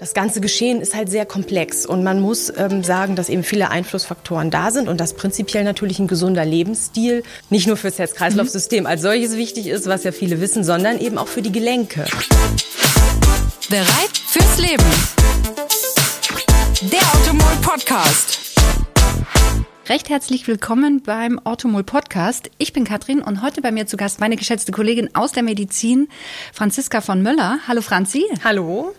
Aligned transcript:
Das 0.00 0.12
ganze 0.12 0.40
Geschehen 0.40 0.80
ist 0.80 0.94
halt 0.94 1.08
sehr 1.08 1.24
komplex 1.24 1.86
und 1.86 2.02
man 2.02 2.20
muss 2.20 2.52
ähm, 2.56 2.82
sagen, 2.82 3.14
dass 3.14 3.28
eben 3.28 3.44
viele 3.44 3.70
Einflussfaktoren 3.70 4.50
da 4.50 4.72
sind 4.72 4.88
und 4.88 4.98
dass 4.98 5.14
prinzipiell 5.14 5.62
natürlich 5.62 6.00
ein 6.00 6.08
gesunder 6.08 6.44
Lebensstil 6.44 7.22
nicht 7.48 7.68
nur 7.68 7.76
fürs 7.76 7.98
Herz-Kreislauf-System 8.00 8.86
als 8.86 9.02
solches 9.02 9.36
wichtig 9.36 9.68
ist, 9.68 9.86
was 9.86 10.02
ja 10.02 10.10
viele 10.10 10.40
wissen, 10.40 10.64
sondern 10.64 10.98
eben 10.98 11.16
auch 11.16 11.28
für 11.28 11.42
die 11.42 11.52
Gelenke. 11.52 12.06
Bereit 13.68 14.18
fürs 14.26 14.58
Leben. 14.58 14.84
Der 16.82 17.02
Automol 17.14 17.54
Podcast. 17.62 18.40
Recht 19.88 20.08
herzlich 20.08 20.48
willkommen 20.48 21.02
beim 21.02 21.38
Automol 21.44 21.84
Podcast. 21.84 22.50
Ich 22.58 22.72
bin 22.72 22.84
Katrin 22.84 23.20
und 23.20 23.42
heute 23.42 23.60
bei 23.60 23.70
mir 23.70 23.86
zu 23.86 23.96
Gast 23.96 24.18
meine 24.18 24.36
geschätzte 24.36 24.72
Kollegin 24.72 25.14
aus 25.14 25.32
der 25.32 25.44
Medizin, 25.44 26.08
Franziska 26.52 27.00
von 27.00 27.22
Möller. 27.22 27.58
Hallo 27.68 27.80
Franzi. 27.80 28.24
Hallo. 28.42 28.92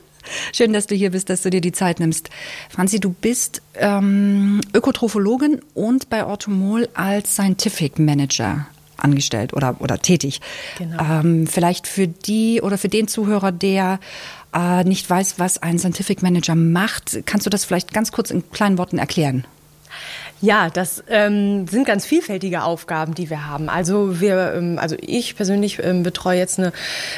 Schön, 0.53 0.73
dass 0.73 0.87
du 0.87 0.95
hier 0.95 1.11
bist, 1.11 1.29
dass 1.29 1.43
du 1.43 1.49
dir 1.49 1.61
die 1.61 1.71
Zeit 1.71 1.99
nimmst. 1.99 2.29
Franzi, 2.69 2.99
du 2.99 3.09
bist 3.09 3.61
ähm, 3.75 4.61
Ökotrophologin 4.73 5.61
und 5.73 6.09
bei 6.09 6.25
Orthomol 6.25 6.87
als 6.93 7.33
Scientific 7.33 7.99
Manager 7.99 8.67
angestellt 8.97 9.53
oder, 9.53 9.75
oder 9.79 9.99
tätig. 9.99 10.41
Genau. 10.77 11.03
Ähm, 11.03 11.47
vielleicht 11.47 11.87
für 11.87 12.07
die 12.07 12.61
oder 12.61 12.77
für 12.77 12.89
den 12.89 13.07
Zuhörer, 13.07 13.51
der 13.51 13.99
äh, 14.53 14.83
nicht 14.83 15.09
weiß, 15.09 15.35
was 15.37 15.61
ein 15.61 15.79
Scientific 15.79 16.21
Manager 16.21 16.55
macht, 16.55 17.25
kannst 17.25 17.45
du 17.45 17.49
das 17.49 17.65
vielleicht 17.65 17.93
ganz 17.93 18.11
kurz 18.11 18.31
in 18.31 18.49
kleinen 18.51 18.77
Worten 18.77 18.97
erklären? 18.97 19.45
Ja, 20.41 20.69
das 20.69 21.01
ähm, 21.09 21.65
sind 21.67 21.87
ganz 21.87 22.05
vielfältige 22.05 22.63
Aufgaben, 22.63 23.15
die 23.15 23.29
wir 23.29 23.47
haben. 23.47 23.69
Also 23.69 24.19
wir, 24.19 24.53
ähm, 24.55 24.77
also 24.77 24.97
ich 24.99 25.35
persönlich 25.37 25.81
ähm, 25.81 26.03
betreue 26.03 26.37
jetzt 26.37 26.59
eine 26.59 26.73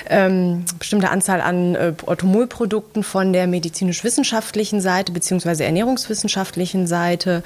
ähm, 0.08 0.66
bestimmte 0.78 1.10
Anzahl 1.10 1.42
an 1.42 1.74
äh, 1.74 1.94
Orthomolprodukten 2.06 3.04
von 3.04 3.34
der 3.34 3.48
medizinisch-wissenschaftlichen 3.48 4.82
Seite 4.82 5.12
beziehungsweise 5.12 5.64
ernährungswissenschaftlichen 5.66 6.86
Seite. 6.86 7.42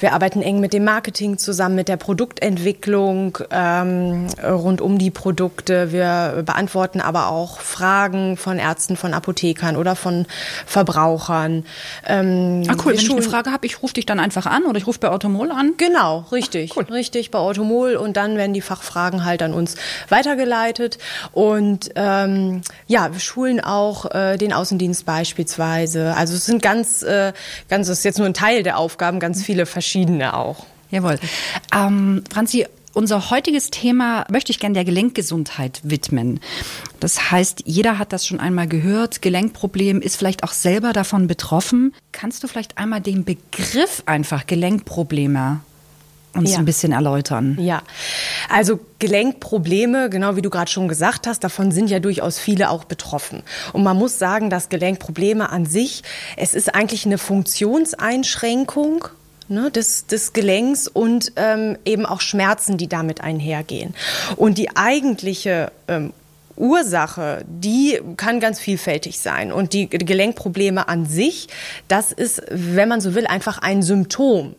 Wir 0.00 0.12
arbeiten 0.12 0.42
eng 0.42 0.60
mit 0.60 0.74
dem 0.74 0.84
Marketing 0.84 1.38
zusammen, 1.38 1.76
mit 1.76 1.88
der 1.88 1.96
Produktentwicklung 1.96 3.38
ähm, 3.50 4.26
rund 4.44 4.82
um 4.82 4.98
die 4.98 5.10
Produkte. 5.10 5.92
Wir 5.92 6.42
beantworten 6.44 7.00
aber 7.00 7.28
auch 7.28 7.60
Fragen 7.60 8.36
von 8.36 8.58
Ärzten, 8.58 8.96
von 8.96 9.14
Apothekern 9.14 9.76
oder 9.76 9.96
von 9.96 10.26
Verbrauchern. 10.66 11.64
Ähm, 12.06 12.64
ah 12.68 12.74
cool, 12.84 12.92
wenn 12.92 13.00
ich 13.00 13.10
eine 13.10 13.22
Frage 13.22 13.50
habe, 13.50 13.64
ich 13.64 13.82
rufe 13.82 13.94
dich 13.94 14.04
dann 14.04 14.20
einfach 14.20 14.44
an 14.44 14.64
oder 14.64 14.76
ich 14.76 14.86
rufe 14.86 15.05
bei 15.06 15.12
Automol 15.12 15.52
an? 15.52 15.74
Genau, 15.76 16.24
richtig. 16.32 16.72
Ach, 16.72 16.76
cool. 16.78 16.86
Richtig, 16.90 17.30
bei 17.30 17.38
Automol. 17.38 17.94
Und 17.94 18.16
dann 18.16 18.36
werden 18.36 18.52
die 18.52 18.60
Fachfragen 18.60 19.24
halt 19.24 19.42
an 19.42 19.54
uns 19.54 19.76
weitergeleitet. 20.08 20.98
Und 21.32 21.90
ähm, 21.94 22.62
ja, 22.86 23.12
wir 23.12 23.20
schulen 23.20 23.60
auch 23.60 24.12
äh, 24.12 24.36
den 24.36 24.52
Außendienst 24.52 25.06
beispielsweise. 25.06 26.14
Also 26.16 26.34
es 26.34 26.46
sind 26.46 26.60
ganz, 26.60 27.02
äh, 27.02 27.32
ganz, 27.68 27.86
das 27.86 27.98
ist 27.98 28.04
jetzt 28.04 28.18
nur 28.18 28.26
ein 28.26 28.34
Teil 28.34 28.62
der 28.62 28.78
Aufgaben, 28.78 29.20
ganz 29.20 29.44
viele 29.44 29.66
verschiedene 29.66 30.36
auch. 30.36 30.66
Jawohl. 30.90 31.18
Ähm, 31.74 32.24
Franzi, 32.32 32.66
unser 32.96 33.28
heutiges 33.30 33.68
Thema 33.68 34.24
möchte 34.30 34.50
ich 34.50 34.58
gerne 34.58 34.72
der 34.72 34.86
Gelenkgesundheit 34.86 35.80
widmen. 35.82 36.40
Das 36.98 37.30
heißt, 37.30 37.64
jeder 37.66 37.98
hat 37.98 38.14
das 38.14 38.26
schon 38.26 38.40
einmal 38.40 38.66
gehört. 38.66 39.20
Gelenkproblem 39.20 40.00
ist 40.00 40.16
vielleicht 40.16 40.42
auch 40.42 40.52
selber 40.52 40.94
davon 40.94 41.26
betroffen. 41.26 41.94
Kannst 42.12 42.42
du 42.42 42.48
vielleicht 42.48 42.78
einmal 42.78 43.02
den 43.02 43.24
Begriff 43.24 44.02
einfach 44.06 44.46
Gelenkprobleme 44.46 45.60
uns 46.34 46.52
ja. 46.52 46.58
ein 46.58 46.64
bisschen 46.64 46.92
erläutern. 46.92 47.56
Ja, 47.60 47.82
also 48.50 48.78
Gelenkprobleme, 48.98 50.10
genau 50.10 50.36
wie 50.36 50.42
du 50.42 50.50
gerade 50.50 50.70
schon 50.70 50.86
gesagt 50.86 51.26
hast, 51.26 51.44
davon 51.44 51.72
sind 51.72 51.88
ja 51.88 51.98
durchaus 51.98 52.38
viele 52.38 52.70
auch 52.70 52.84
betroffen. 52.84 53.42
Und 53.72 53.82
man 53.82 53.96
muss 53.96 54.18
sagen, 54.18 54.50
dass 54.50 54.68
Gelenkprobleme 54.68 55.50
an 55.50 55.64
sich, 55.66 56.02
es 56.36 56.54
ist 56.54 56.74
eigentlich 56.74 57.06
eine 57.06 57.18
Funktionseinschränkung 57.18 59.06
ne, 59.48 59.70
des, 59.70 60.06
des 60.06 60.32
Gelenks 60.32 60.88
und 60.88 61.32
ähm, 61.36 61.78
eben 61.84 62.06
auch 62.06 62.20
Schmerzen, 62.20 62.76
die 62.76 62.88
damit 62.88 63.20
einhergehen. 63.20 63.94
Und 64.36 64.58
die 64.58 64.76
eigentliche 64.76 65.72
ähm, 65.88 66.12
Ursache, 66.56 67.44
die 67.46 68.00
kann 68.16 68.40
ganz 68.40 68.58
vielfältig 68.58 69.20
sein. 69.20 69.52
Und 69.52 69.72
die 69.72 69.88
Gelenkprobleme 69.88 70.88
an 70.88 71.06
sich, 71.06 71.48
das 71.88 72.12
ist, 72.12 72.42
wenn 72.50 72.88
man 72.88 73.00
so 73.00 73.14
will, 73.14 73.26
einfach 73.26 73.58
ein 73.58 73.82
Symptom 73.82 74.54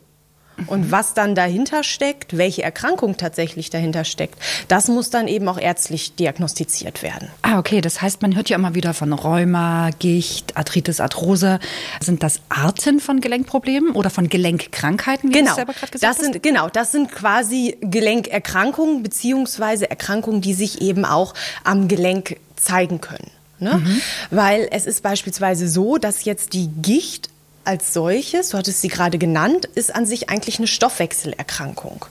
und 0.66 0.91
was 0.91 1.13
dann 1.13 1.35
dahinter 1.35 1.84
steckt, 1.84 2.38
welche 2.38 2.63
Erkrankung 2.63 3.18
tatsächlich 3.18 3.69
dahinter 3.69 4.03
steckt, 4.03 4.40
das 4.68 4.88
muss 4.88 5.09
dann 5.09 5.28
eben 5.28 5.47
auch 5.47 5.59
ärztlich 5.59 6.16
diagnostiziert 6.16 7.03
werden. 7.03 7.29
Ah, 7.44 7.59
okay. 7.59 7.81
Das 7.81 8.01
heißt, 8.01 8.22
man 8.22 8.35
hört 8.35 8.50
ja 8.50 8.57
immer 8.57 8.73
wieder 8.73 8.94
von 8.94 9.13
Rheuma, 9.13 9.91
Gicht, 10.00 10.57
Arthritis, 10.57 11.00
Arthrose. 11.00 11.59
Sind 12.00 12.23
das 12.23 12.41
Arten 12.50 13.00
von 13.00 13.22
Gelenkproblemen 13.22 13.91
oder 13.91 14.09
von 14.09 14.29
Gelenkkrankheiten, 14.29 15.29
wie 15.29 15.34
genau. 15.34 15.51
du 15.51 15.56
selber 15.56 15.73
gerade 15.73 15.91
gesagt 15.91 16.18
das 16.18 16.23
sind, 16.23 16.35
hast? 16.35 16.44
Genau, 16.44 16.69
das 16.69 16.91
sind 16.91 17.12
quasi 17.12 17.78
Gelenkerkrankungen 17.81 19.03
beziehungsweise 19.03 19.89
Erkrankungen, 19.89 20.41
die 20.41 20.53
sich 20.53 20.81
eben 20.81 21.06
auch 21.06 21.34
am 21.63 21.88
Gelenk 21.88 22.38
zeigen 22.56 23.01
können. 23.01 23.31
Ne? 23.59 23.81
Mhm. 23.84 24.01
Weil 24.29 24.68
es 24.72 24.85
ist 24.85 25.01
beispielsweise 25.01 25.68
so, 25.68 25.97
dass 25.97 26.25
jetzt 26.25 26.53
die 26.53 26.68
Gicht 26.68 27.29
als 27.67 27.94
solches, 27.94 28.50
du 28.50 28.57
hattest 28.57 28.81
sie 28.81 28.88
gerade 28.88 29.17
genannt, 29.17 29.66
ist 29.75 29.94
an 29.94 30.05
sich 30.05 30.29
eigentlich 30.29 30.57
eine 30.57 30.67
Stoffwechselerkrankung 30.67 32.05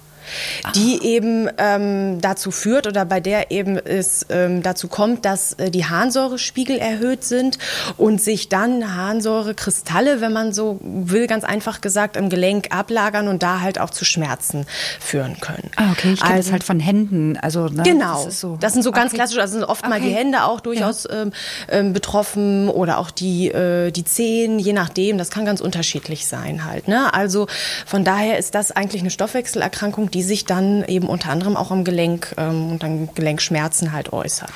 die 0.75 1.03
eben 1.03 1.49
ähm, 1.59 2.21
dazu 2.21 2.51
führt 2.51 2.87
oder 2.87 3.05
bei 3.05 3.21
der 3.21 3.51
eben 3.51 3.77
es 3.77 4.27
ähm, 4.31 4.63
dazu 4.63 4.89
kommt, 4.89 5.25
dass 5.25 5.55
äh, 5.55 5.71
die 5.71 5.85
Harnsäurespiegel 5.85 6.79
erhöht 6.79 7.25
sind 7.25 7.59
und 7.97 8.21
sich 8.21 8.49
dann 8.49 8.97
Harnsäurekristalle, 8.97 10.21
wenn 10.21 10.33
man 10.33 10.53
so 10.53 10.79
will, 10.83 11.27
ganz 11.27 11.45
einfach 11.45 11.81
gesagt, 11.81 12.17
im 12.17 12.29
Gelenk 12.29 12.69
ablagern 12.71 13.29
und 13.29 13.43
da 13.43 13.61
halt 13.61 13.81
auch 13.81 13.91
zu 13.91 14.05
Schmerzen 14.05 14.67
führen 15.01 15.39
können. 15.41 15.71
Ah, 15.77 15.93
okay, 15.93 16.13
ich 16.13 16.21
kenne 16.21 16.35
also, 16.35 16.43
das 16.43 16.53
halt 16.53 16.65
von 16.65 16.81
Händen. 16.81 17.37
Also, 17.37 17.67
ne, 17.67 17.83
genau, 17.83 18.25
das, 18.25 18.41
so. 18.41 18.57
das 18.61 18.73
sind 18.73 18.83
so 18.83 18.93
ganz 18.93 19.13
okay. 19.13 19.17
klassisch, 19.17 19.39
also 19.39 19.59
sind 19.59 19.65
oft 19.65 19.83
okay. 19.83 19.91
mal 19.91 20.01
die 20.01 20.15
Hände 20.15 20.45
auch 20.45 20.61
durchaus 20.61 21.05
ja. 21.05 21.23
ähm, 21.23 21.33
ähm, 21.69 21.93
betroffen 21.93 22.69
oder 22.69 22.99
auch 22.99 23.11
die, 23.11 23.49
äh, 23.49 23.91
die 23.91 24.05
Zehen, 24.05 24.59
je 24.59 24.73
nachdem, 24.73 25.19
das 25.19 25.31
kann 25.31 25.45
ganz 25.45 25.61
unterschiedlich 25.61 26.27
sein 26.27 26.65
halt. 26.65 26.89
Ne? 26.89 27.13
Also 27.13 27.47
von 27.87 28.05
daher 28.05 28.39
ist 28.39 28.55
das 28.55 28.73
eigentlich 28.73 29.03
eine 29.03 29.11
Stoffwechselerkrankung, 29.11 30.11
die 30.17 30.23
sich 30.23 30.47
dann 30.47 30.83
eben 30.85 31.09
unter 31.09 31.29
anderem 31.29 31.59
auch 31.59 31.71
am 31.71 31.85
Gelenk 31.85 32.35
ähm, 32.39 32.71
und 32.71 32.83
dann 32.83 33.11
Gelenkschmerzen 33.15 33.93
halt 33.93 34.15
äußert. 34.15 34.51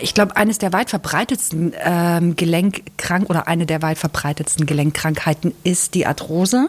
Ich 0.00 0.12
glaube, 0.12 0.36
eines 0.36 0.58
der 0.58 0.74
weit 0.74 0.90
verbreitetsten 0.90 1.72
ähm, 1.82 2.36
Gelenkkrank 2.36 3.30
oder 3.30 3.48
eine 3.48 3.64
der 3.64 3.80
weit 3.80 3.96
verbreitetsten 3.96 4.66
Gelenkkrankheiten 4.66 5.54
ist 5.64 5.94
die 5.94 6.04
Arthrose. 6.04 6.68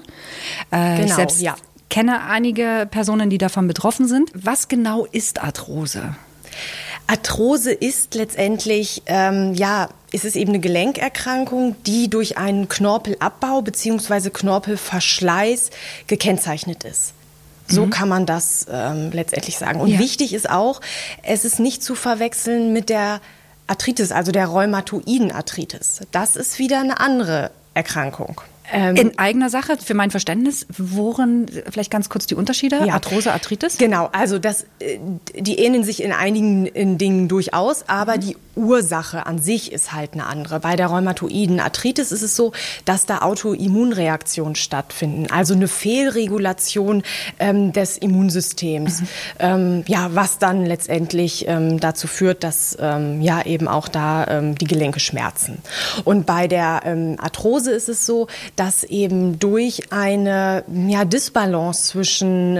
Äh, 0.72 0.96
genau, 0.96 1.06
ich 1.06 1.14
selbst 1.16 1.42
ja. 1.42 1.58
kenne 1.90 2.24
einige 2.30 2.88
Personen, 2.90 3.30
die 3.30 3.38
davon 3.38 3.68
betroffen 3.68 4.08
sind. 4.08 4.32
Was 4.34 4.70
genau 4.70 5.04
ist 5.04 5.44
Arthrose? 5.44 6.16
Arthrose 7.08 7.74
ist 7.74 8.16
letztendlich, 8.16 9.04
ähm, 9.08 9.54
ja, 9.54 9.90
ist 10.14 10.24
es 10.24 10.38
eben 10.38 10.52
eine 10.52 10.62
Gelenkerkrankung, 10.62 11.76
die 11.86 12.10
durch 12.10 12.38
einen 12.38 12.70
Knorpelabbau 12.70 13.64
bzw. 13.64 14.30
Knorpelverschleiß 14.30 15.72
gekennzeichnet 16.08 16.86
ist. 16.86 17.16
So 17.70 17.86
mhm. 17.86 17.90
kann 17.92 18.10
man 18.10 18.26
das 18.26 18.66
ähm, 18.72 19.12
letztendlich 19.12 19.58
sagen. 19.58 19.80
Und 19.80 19.90
ja. 19.90 20.00
wichtig 20.00 20.34
ist 20.34 20.50
auch, 20.50 20.82
es 21.24 21.46
ist 21.46 21.60
nicht 21.60 21.84
zu 21.84 21.96
verwechseln 21.96 22.74
mit 22.74 22.90
der 22.90 23.22
Arthritis, 23.68 24.12
also 24.12 24.32
der 24.32 24.48
rheumatoiden 24.48 25.32
Arthritis. 25.32 26.02
Das 26.12 26.36
ist 26.36 26.58
wieder 26.58 26.80
eine 26.80 27.00
andere 27.00 27.52
Erkrankung. 27.76 28.42
Ähm, 28.72 28.96
in 28.96 29.18
eigener 29.18 29.50
Sache, 29.50 29.78
für 29.78 29.94
mein 29.94 30.12
Verständnis, 30.12 30.68
worin 30.78 31.48
vielleicht 31.72 31.92
ganz 31.92 32.10
kurz 32.10 32.28
die 32.28 32.36
Unterschiede? 32.36 32.86
Ja. 32.86 32.94
Arthrose, 32.94 33.32
Arthritis? 33.32 33.78
Genau, 33.78 34.10
also 34.12 34.38
das, 34.38 34.66
äh, 34.80 35.00
die 35.36 35.58
ähneln 35.60 35.84
sich 35.84 36.04
in 36.04 36.12
einigen 36.12 36.66
in 36.68 36.98
Dingen 36.98 37.28
durchaus, 37.28 37.88
aber 37.88 38.18
mhm. 38.18 38.22
die 38.22 38.38
Ursache 38.60 39.26
an 39.26 39.40
sich 39.40 39.72
ist 39.72 39.94
halt 39.94 40.14
eine 40.14 40.26
andere. 40.26 40.60
Bei 40.60 40.76
der 40.76 40.88
rheumatoiden 40.88 41.60
Arthritis 41.60 42.12
ist 42.12 42.22
es 42.22 42.36
so, 42.36 42.52
dass 42.86 43.06
da 43.06 43.20
Autoimmunreaktionen 43.20 44.56
stattfinden, 44.56 45.28
also 45.32 45.54
eine 45.54 45.68
Fehlregulation 45.68 47.04
ähm, 47.40 47.72
des 47.72 47.98
Immunsystems, 47.98 49.02
mhm. 49.02 49.08
ähm, 49.40 49.84
ja, 49.88 50.10
was 50.14 50.38
dann 50.38 50.66
letztendlich 50.66 51.48
ähm, 51.48 51.80
dazu 51.80 52.08
führt, 52.08 52.44
dass 52.44 52.78
ähm, 52.80 53.22
ja 53.22 53.46
eben 53.46 53.68
auch 53.68 53.88
da 53.88 54.28
ähm, 54.28 54.56
die 54.56 54.66
Gelenke 54.66 55.00
schmerzen. 55.00 55.60
Und 56.04 56.26
bei 56.26 56.48
der 56.48 56.82
ähm, 56.86 57.16
Arthrose 57.20 57.72
ist 57.72 57.90
es 57.90 58.06
so, 58.06 58.28
dass 58.56 58.84
eben 58.84 59.40
durch 59.40 59.92
eine 59.92 60.64
ja, 60.88 61.06
Disbalance 61.06 61.84
zwischen 61.84 62.60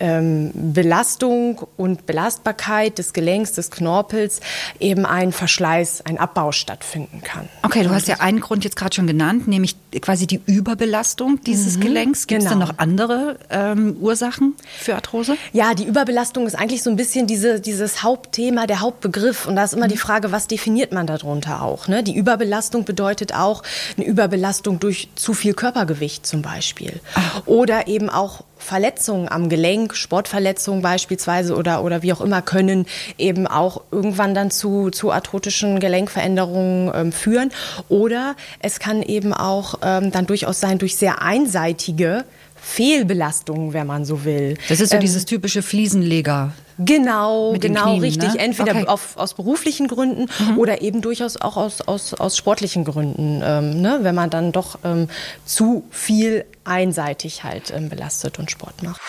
ähm, 0.00 0.50
Belastung 0.54 1.66
und 1.76 2.06
Belastbarkeit 2.06 2.98
des 2.98 3.12
Gelenks, 3.12 3.52
des 3.52 3.70
Knorpels 3.70 4.40
eben 4.80 5.06
ein 5.06 5.32
Verschleiß, 5.32 6.02
ein 6.04 6.18
Abbau 6.18 6.52
stattfinden 6.52 7.22
kann. 7.22 7.48
Okay, 7.62 7.82
du 7.82 7.90
hast 7.90 8.08
ja 8.08 8.20
einen 8.20 8.40
Grund 8.40 8.64
jetzt 8.64 8.76
gerade 8.76 8.94
schon 8.94 9.06
genannt, 9.06 9.48
nämlich 9.48 9.76
quasi 10.00 10.26
die 10.26 10.40
Überbelastung 10.46 11.40
dieses 11.42 11.76
mhm, 11.76 11.80
Gelenks. 11.80 12.26
Gibt 12.26 12.42
es 12.42 12.48
genau. 12.48 12.60
denn 12.60 12.68
noch 12.68 12.78
andere 12.78 13.38
ähm, 13.50 13.96
Ursachen 14.00 14.54
für 14.78 14.94
Arthrose? 14.94 15.36
Ja, 15.52 15.74
die 15.74 15.84
Überbelastung 15.84 16.46
ist 16.46 16.54
eigentlich 16.54 16.82
so 16.82 16.90
ein 16.90 16.96
bisschen 16.96 17.26
diese, 17.26 17.60
dieses 17.60 18.02
Hauptthema, 18.02 18.66
der 18.66 18.80
Hauptbegriff. 18.80 19.46
Und 19.46 19.56
da 19.56 19.64
ist 19.64 19.74
immer 19.74 19.86
mhm. 19.86 19.90
die 19.90 19.96
Frage, 19.96 20.32
was 20.32 20.46
definiert 20.46 20.92
man 20.92 21.06
darunter 21.06 21.62
auch? 21.62 21.88
Ne? 21.88 22.02
Die 22.02 22.14
Überbelastung 22.14 22.84
bedeutet 22.84 23.34
auch 23.34 23.62
eine 23.96 24.06
Überbelastung 24.06 24.80
durch 24.80 25.08
zu 25.14 25.34
viel 25.34 25.54
Körpergewicht 25.54 26.26
zum 26.26 26.42
Beispiel. 26.42 27.00
Ach. 27.14 27.46
Oder 27.46 27.88
eben 27.88 28.10
auch 28.10 28.44
Verletzungen 28.66 29.28
am 29.28 29.48
Gelenk, 29.48 29.94
Sportverletzungen 29.94 30.82
beispielsweise 30.82 31.54
oder, 31.54 31.84
oder 31.84 32.02
wie 32.02 32.12
auch 32.12 32.20
immer, 32.20 32.42
können 32.42 32.86
eben 33.16 33.46
auch 33.46 33.82
irgendwann 33.90 34.34
dann 34.34 34.50
zu, 34.50 34.90
zu 34.90 35.12
arthrotischen 35.12 35.78
Gelenkveränderungen 35.78 36.92
ähm, 36.94 37.12
führen. 37.12 37.52
Oder 37.88 38.34
es 38.60 38.80
kann 38.80 39.02
eben 39.02 39.32
auch 39.32 39.76
ähm, 39.82 40.10
dann 40.10 40.26
durchaus 40.26 40.60
sein, 40.60 40.78
durch 40.78 40.96
sehr 40.96 41.22
einseitige 41.22 42.24
Fehlbelastungen, 42.66 43.72
wenn 43.72 43.86
man 43.86 44.04
so 44.04 44.24
will. 44.24 44.58
Das 44.68 44.80
ist 44.80 44.90
so 44.90 44.96
ähm, 44.96 45.00
dieses 45.00 45.24
typische 45.24 45.62
Fliesenleger. 45.62 46.52
Genau, 46.78 47.54
genau, 47.58 47.84
Knien, 47.84 48.00
richtig. 48.00 48.34
Ne? 48.34 48.40
Entweder 48.40 48.72
okay. 48.72 48.86
auf, 48.86 49.16
aus 49.16 49.34
beruflichen 49.34 49.86
Gründen 49.86 50.26
mhm. 50.38 50.58
oder 50.58 50.82
eben 50.82 51.00
durchaus 51.00 51.40
auch 51.40 51.56
aus, 51.56 51.80
aus, 51.80 52.12
aus 52.12 52.36
sportlichen 52.36 52.84
Gründen, 52.84 53.40
ähm, 53.42 53.80
ne? 53.80 54.00
wenn 54.02 54.16
man 54.16 54.30
dann 54.30 54.50
doch 54.50 54.80
ähm, 54.84 55.08
zu 55.44 55.84
viel 55.90 56.44
einseitig 56.64 57.44
halt 57.44 57.72
ähm, 57.74 57.88
belastet 57.88 58.40
und 58.40 58.50
Sport 58.50 58.82
macht. 58.82 59.00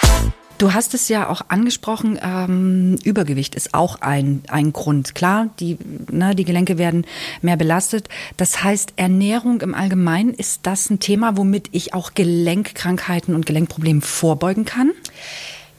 Du 0.58 0.74
hast 0.74 0.96
es 0.96 1.08
ja 1.08 1.30
auch 1.30 1.42
angesprochen, 1.50 2.20
ähm, 2.22 2.98
Übergewicht 3.04 3.54
ist 3.54 3.76
auch 3.76 4.02
ein, 4.02 4.42
ein 4.48 4.74
Grund. 4.74 5.14
Klar, 5.14 5.50
die, 5.60 5.78
ne, 6.12 6.34
die 6.34 6.46
Gelenke 6.46 6.80
werden 6.80 7.06
mehr 7.44 7.58
belastet. 7.58 8.10
Das 8.38 8.64
heißt, 8.64 8.94
Ernährung 8.96 9.62
im 9.62 9.76
Allgemeinen, 9.76 10.34
ist 10.34 10.62
das 10.64 10.90
ein 10.90 11.00
Thema, 11.00 11.38
womit 11.38 11.70
ich 11.74 11.94
auch 11.94 12.16
Gelenkkrankheiten 12.16 13.36
und 13.36 13.46
Gelenkprobleme 13.46 14.02
vorbeugen 14.02 14.66
kann? 14.66 14.94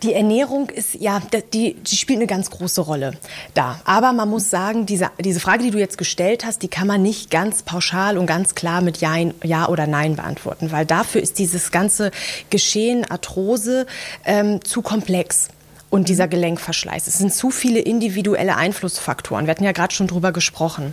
Die 0.03 0.15
Ernährung 0.15 0.71
ist, 0.71 0.95
ja, 0.95 1.21
die, 1.53 1.75
die 1.75 1.97
spielt 1.97 2.19
eine 2.19 2.29
ganz 2.29 2.51
große 2.51 2.81
Rolle 2.81 3.13
da. 3.55 3.81
Aber 3.85 4.13
man 4.13 4.29
muss 4.29 4.49
sagen, 4.49 4.87
diese, 4.87 5.11
diese 5.19 5.41
Frage, 5.41 5.65
die 5.65 5.71
du 5.71 5.79
jetzt 5.79 5.99
gestellt 5.99 6.45
hast, 6.45 6.63
die 6.63 6.69
kann 6.69 6.87
man 6.87 7.03
nicht 7.03 7.31
ganz 7.31 7.63
pauschal 7.63 8.17
und 8.17 8.27
ganz 8.27 8.55
klar 8.55 8.81
mit 8.81 8.99
Ja, 8.99 9.17
ja 9.43 9.69
oder 9.69 9.87
Nein 9.87 10.15
beantworten, 10.17 10.71
weil 10.71 10.87
dafür 10.87 11.21
ist 11.21 11.39
dieses 11.39 11.73
ganze 11.73 12.13
Geschehen 12.51 13.11
Arthrose 13.11 13.87
ähm, 14.25 14.63
zu 14.65 14.83
komplex 14.83 15.49
und 15.91 16.09
dieser 16.09 16.29
Gelenkverschleiß. 16.29 17.07
Es 17.07 17.19
sind 17.19 17.33
zu 17.33 17.51
viele 17.51 17.81
individuelle 17.81 18.57
Einflussfaktoren. 18.57 19.47
Wir 19.47 19.53
hatten 19.53 19.65
ja 19.65 19.73
gerade 19.73 19.95
schon 19.95 20.07
drüber 20.07 20.33
gesprochen. 20.33 20.93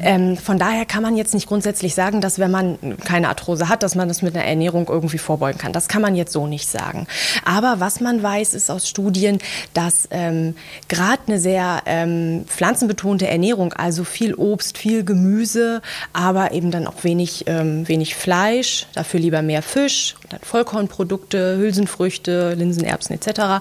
Ähm, 0.00 0.36
von 0.36 0.58
daher 0.58 0.84
kann 0.84 1.02
man 1.02 1.16
jetzt 1.16 1.34
nicht 1.34 1.46
grundsätzlich 1.46 1.94
sagen, 1.94 2.20
dass 2.20 2.38
wenn 2.38 2.50
man 2.50 2.78
keine 3.04 3.28
Arthrose 3.28 3.68
hat, 3.68 3.82
dass 3.82 3.94
man 3.94 4.08
das 4.08 4.22
mit 4.22 4.34
einer 4.34 4.44
Ernährung 4.44 4.88
irgendwie 4.88 5.18
vorbeugen 5.18 5.58
kann. 5.58 5.72
Das 5.72 5.88
kann 5.88 6.02
man 6.02 6.16
jetzt 6.16 6.32
so 6.32 6.46
nicht 6.46 6.68
sagen. 6.68 7.06
Aber 7.44 7.78
was 7.78 8.00
man 8.00 8.22
weiß, 8.22 8.54
ist 8.54 8.70
aus 8.70 8.88
Studien, 8.88 9.38
dass 9.74 10.08
ähm, 10.10 10.56
gerade 10.88 11.22
eine 11.26 11.38
sehr 11.38 11.82
ähm, 11.86 12.44
pflanzenbetonte 12.46 13.28
Ernährung, 13.28 13.72
also 13.72 14.04
viel 14.04 14.34
Obst, 14.34 14.76
viel 14.76 15.04
Gemüse, 15.04 15.82
aber 16.12 16.52
eben 16.52 16.70
dann 16.70 16.86
auch 16.86 17.04
wenig, 17.04 17.44
ähm, 17.46 17.86
wenig 17.86 18.14
Fleisch, 18.16 18.86
dafür 18.94 19.20
lieber 19.20 19.42
mehr 19.42 19.62
Fisch, 19.62 20.16
dann 20.32 20.40
Vollkornprodukte, 20.42 21.56
Hülsenfrüchte, 21.56 22.54
Linsen, 22.54 22.84
Erbsen 22.84 23.14
etc 23.14 23.60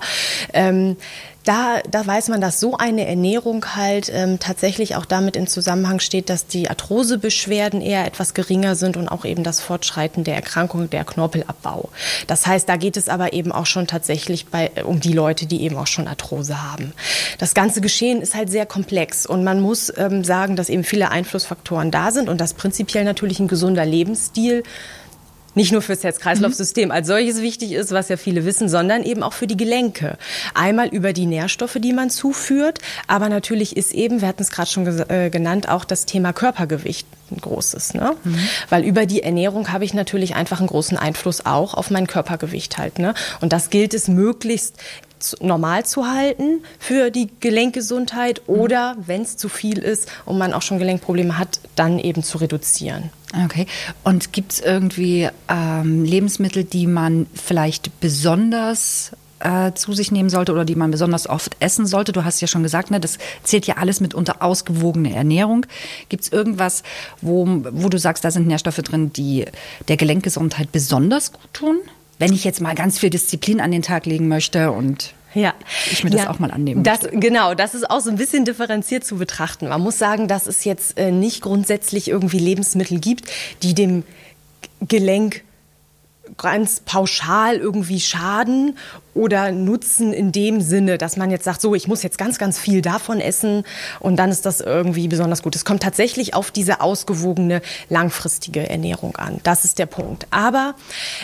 ähm, 0.54 0.98
da, 1.44 1.80
da 1.90 2.06
weiß 2.06 2.30
man, 2.30 2.40
dass 2.40 2.60
so 2.60 2.78
eine 2.78 3.08
Ernährung 3.08 3.76
halt 3.76 4.12
ähm, 4.14 4.38
tatsächlich 4.40 4.96
auch 4.96 5.06
damit 5.06 5.36
in 5.36 5.48
Zusammenhang 5.48 6.00
steht, 6.00 6.30
dass 6.30 6.46
die 6.46 6.70
Arthrosebeschwerden 6.70 7.82
eher 7.82 8.06
etwas 8.06 8.34
geringer 8.34 8.76
sind 8.76 8.96
und 8.96 9.08
auch 9.08 9.26
eben 9.26 9.44
das 9.44 9.60
Fortschreiten 9.60 10.24
der 10.24 10.36
Erkrankung, 10.36 10.90
der 10.90 11.04
Knorpelabbau. 11.04 11.90
Das 12.28 12.46
heißt, 12.46 12.70
da 12.70 12.78
geht 12.78 12.96
es 12.96 13.10
aber 13.10 13.34
eben 13.34 13.52
auch 13.52 13.66
schon 13.66 13.88
tatsächlich 13.88 14.48
bei, 14.48 14.72
um 14.84 15.00
die 15.00 15.14
Leute, 15.14 15.48
die 15.48 15.64
eben 15.64 15.78
auch 15.78 15.88
schon 15.88 16.08
Arthrose 16.08 16.62
haben. 16.62 16.94
Das 17.40 17.56
ganze 17.56 17.82
Geschehen 17.82 18.22
ist 18.22 18.36
halt 18.36 18.52
sehr 18.52 18.68
komplex 18.68 19.26
und 19.26 19.44
man 19.44 19.62
muss 19.62 19.92
ähm, 19.98 20.24
sagen, 20.24 20.56
dass 20.56 20.70
eben 20.70 20.84
viele 20.84 21.10
Einflussfaktoren 21.10 21.90
da 21.90 22.12
sind 22.12 22.30
und 22.30 22.40
dass 22.40 22.54
prinzipiell 22.54 23.04
natürlich 23.04 23.40
ein 23.40 23.48
gesunder 23.48 23.86
Lebensstil 23.86 24.64
nicht 25.56 25.72
nur 25.72 25.82
fürs 25.82 26.04
Herz-Kreislauf-System 26.04 26.86
mhm. 26.86 26.92
als 26.92 27.08
solches 27.08 27.42
wichtig 27.42 27.74
ist, 27.74 27.92
was 27.92 28.10
ja 28.10 28.18
viele 28.18 28.46
wissen, 28.46 28.70
sondern 28.70 29.04
eben 29.04 29.24
auch 29.24 29.34
für 29.34 29.48
die 29.48 29.58
Gelenke. 29.58 30.18
Einmal 30.54 30.88
über 30.88 31.14
die 31.14 31.26
Nährstoffe, 31.26 31.78
die 31.80 31.94
man 31.94 32.10
zuführt, 32.10 32.80
aber 33.08 33.30
natürlich 33.30 33.78
ist 33.78 33.94
eben, 33.94 34.22
wir 34.22 34.28
hatten 34.28 34.42
es 34.42 34.52
gerade 34.52 34.70
schon 34.70 34.88
äh, 35.10 35.30
genannt, 35.30 35.70
auch 35.70 35.86
das 35.86 36.06
Thema 36.06 36.34
Körpergewicht 36.34 37.08
ein 37.32 37.38
großes. 37.38 37.94
Ne? 37.94 38.16
Mhm. 38.24 38.40
Weil 38.70 38.84
über 38.84 39.06
die 39.06 39.24
Ernährung 39.24 39.72
habe 39.72 39.86
ich 39.86 39.94
natürlich 39.94 40.36
einfach 40.36 40.60
einen 40.60 40.68
großen 40.68 40.98
Einfluss 40.98 41.46
auch 41.46 41.74
auf 41.74 41.90
mein 41.90 42.08
Körpergewicht 42.08 42.78
halt. 42.78 43.00
Ne? 43.00 43.14
Und 43.40 43.54
das 43.54 43.70
gilt 43.70 43.94
es 43.94 44.08
möglichst 44.08 44.78
normal 45.42 45.86
zu 45.86 46.08
halten 46.08 46.64
für 46.80 47.12
die 47.12 47.30
Gelenkgesundheit 47.40 48.42
mhm. 48.48 48.56
oder, 48.56 48.96
wenn 49.06 49.22
es 49.22 49.38
zu 49.38 49.50
viel 49.50 49.80
ist 49.80 50.10
und 50.26 50.38
man 50.38 50.54
auch 50.54 50.62
schon 50.62 50.80
Gelenkprobleme 50.80 51.38
hat, 51.38 51.60
dann 51.76 52.00
eben 52.00 52.24
zu 52.24 52.38
reduzieren. 52.38 53.10
Okay. 53.46 53.66
Und 54.04 54.34
gibt 54.34 54.54
es 54.54 54.60
irgendwie 54.60 55.30
ähm, 55.48 56.04
Lebensmittel, 56.04 56.64
die 56.64 56.86
man 56.86 57.28
vielleicht 57.34 58.02
besonders 58.02 59.12
äh, 59.40 59.72
zu 59.74 59.94
sich 59.94 60.12
nehmen 60.12 60.30
sollte 60.30 60.52
oder 60.52 60.66
die 60.66 60.76
man 60.76 60.92
besonders 60.92 61.28
oft 61.28 61.56
essen 61.60 61.86
sollte? 61.86 62.12
Du 62.12 62.24
hast 62.24 62.42
ja 62.42 62.48
schon 62.48 62.64
gesagt, 62.64 62.92
ne, 62.92 63.00
das 63.00 63.18
zählt 63.44 63.68
ja 63.68 63.78
alles 63.78 64.00
mit 64.00 64.14
unter 64.14 64.42
ausgewogene 64.42 65.16
Ernährung. 65.16 65.66
Gibt 66.10 66.24
es 66.24 66.32
irgendwas, 66.32 66.84
wo, 67.22 67.48
wo 67.72 67.90
du 67.90 67.98
sagst, 67.98 68.24
da 68.24 68.32
sind 68.32 68.48
Nährstoffe 68.48 68.78
drin, 68.78 69.14
die 69.14 69.46
der 69.88 69.98
Gelenkgesundheit 69.98 70.72
besonders 70.72 71.32
gut 71.32 71.54
tun? 71.54 71.80
Wenn 72.22 72.34
ich 72.34 72.44
jetzt 72.44 72.62
mal 72.62 72.76
ganz 72.76 73.00
viel 73.00 73.10
Disziplin 73.10 73.60
an 73.60 73.72
den 73.72 73.82
Tag 73.82 74.06
legen 74.06 74.28
möchte 74.28 74.72
und 74.72 75.14
ja. 75.34 75.54
ich 75.92 76.04
mir 76.04 76.10
das 76.10 76.24
ja, 76.24 76.30
auch 76.30 76.40
mal 76.40 76.52
annehmen 76.52 76.84
das, 76.84 77.00
Genau, 77.12 77.54
das 77.56 77.74
ist 77.74 77.90
auch 77.90 78.00
so 78.00 78.10
ein 78.10 78.18
bisschen 78.18 78.46
differenziert 78.46 79.04
zu 79.04 79.18
betrachten. 79.18 79.68
Man 79.68 79.82
muss 79.82 79.98
sagen, 79.98 80.28
dass 80.28 80.46
es 80.46 80.64
jetzt 80.64 80.98
äh, 80.98 81.12
nicht 81.12 81.42
grundsätzlich 81.42 82.10
irgendwie 82.10 82.40
Lebensmittel 82.40 83.00
gibt, 83.00 83.30
die 83.64 83.74
dem 83.74 84.04
Gelenk 84.82 85.44
ganz 86.38 86.80
pauschal 86.82 87.58
irgendwie 87.58 88.00
schaden 88.00 88.78
oder 89.14 89.52
nutzen 89.52 90.14
in 90.14 90.32
dem 90.32 90.62
Sinne, 90.62 90.98
dass 90.98 91.18
man 91.18 91.32
jetzt 91.32 91.44
sagt, 91.44 91.62
so, 91.62 91.76
ich 91.76 91.88
muss 91.88 92.04
jetzt 92.04 92.18
ganz, 92.18 92.38
ganz 92.38 92.58
viel 92.58 92.82
davon 92.82 93.20
essen 93.20 93.64
und 94.00 94.18
dann 94.18 94.32
ist 94.32 94.46
das 94.46 94.62
irgendwie 94.62 95.08
besonders 95.08 95.44
gut. 95.44 95.56
Es 95.56 95.66
kommt 95.66 95.84
tatsächlich 95.84 96.34
auf 96.34 96.52
diese 96.52 96.82
ausgewogene, 96.82 97.62
langfristige 97.90 98.70
Ernährung 98.70 99.16
an. 99.18 99.40
Das 99.44 99.66
ist 99.66 99.80
der 99.80 99.86
Punkt. 99.86 100.28
Aber 100.32 100.76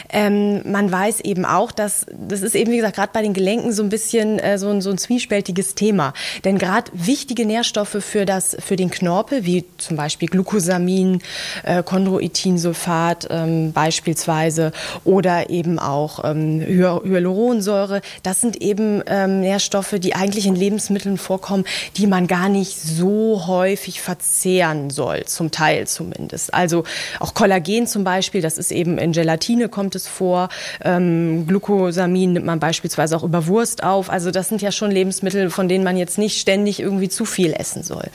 ähm, 0.10 0.62
man 0.70 0.92
weiß 0.92 1.22
eben 1.22 1.46
auch, 1.46 1.72
dass 1.72 2.06
das 2.12 2.42
ist 2.42 2.56
eben, 2.56 2.72
wie 2.72 2.78
gesagt, 2.78 2.96
gerade 2.96 3.12
bei 3.14 3.22
den 3.22 3.34
Gelenken 3.34 3.72
so 3.72 3.84
ein 3.84 3.90
bisschen 3.90 4.40
äh, 4.40 4.58
so, 4.58 4.70
ein, 4.70 4.82
so 4.82 4.90
ein 4.90 4.98
zwiespältiges 4.98 5.76
Thema. 5.76 6.14
Denn 6.44 6.58
gerade 6.58 6.92
wichtige 6.94 7.46
Nährstoffe 7.46 7.98
für, 8.02 8.26
das, 8.26 8.58
für 8.60 8.76
den 8.76 8.92
Knorpel, 8.92 9.46
wie 9.46 9.66
zum 9.78 9.96
Beispiel 9.96 10.28
Glucosamin, 10.28 11.22
äh, 11.64 11.84
Chondroitinsulfat 11.84 13.28
ähm, 13.30 13.72
beispielsweise 13.72 14.72
oder 15.06 15.50
eben 15.50 15.80
auch 15.80 16.24
ähm, 16.26 16.62
Hyaluronsäure. 16.62 17.77
Das 18.24 18.42
sind 18.42 18.62
eben 18.62 19.04
ähm, 19.08 19.42
Nährstoffe, 19.42 19.96
die 20.00 20.16
eigentlich 20.16 20.46
in 20.46 20.56
Lebensmitteln 20.56 21.18
vorkommen, 21.18 21.66
die 21.98 22.08
man 22.08 22.28
gar 22.28 22.50
nicht 22.50 22.80
so 22.80 23.48
häufig 23.48 24.02
verzehren 24.02 24.90
soll, 24.90 25.26
zum 25.26 25.52
Teil 25.52 25.88
zumindest. 25.88 26.54
Also 26.54 26.84
auch 27.20 27.34
Kollagen 27.34 27.88
zum 27.88 28.04
Beispiel, 28.04 28.42
das 28.42 28.58
ist 28.58 28.72
eben 28.72 28.98
in 28.98 29.12
Gelatine 29.12 29.70
kommt 29.70 29.96
es 29.96 30.08
vor. 30.08 30.50
Ähm, 30.84 31.46
Glucosamin 31.48 32.34
nimmt 32.34 32.46
man 32.46 32.60
beispielsweise 32.60 33.16
auch 33.18 33.24
über 33.24 33.48
Wurst 33.48 33.84
auf. 33.84 34.10
Also 34.10 34.32
das 34.32 34.50
sind 34.50 34.62
ja 34.62 34.72
schon 34.72 34.92
Lebensmittel, 34.92 35.50
von 35.50 35.68
denen 35.68 35.84
man 35.84 35.98
jetzt 35.98 36.18
nicht 36.18 36.40
ständig 36.40 36.80
irgendwie 36.80 37.10
zu 37.10 37.26
viel 37.26 37.54
essen 37.54 37.84
soll. 37.84 38.10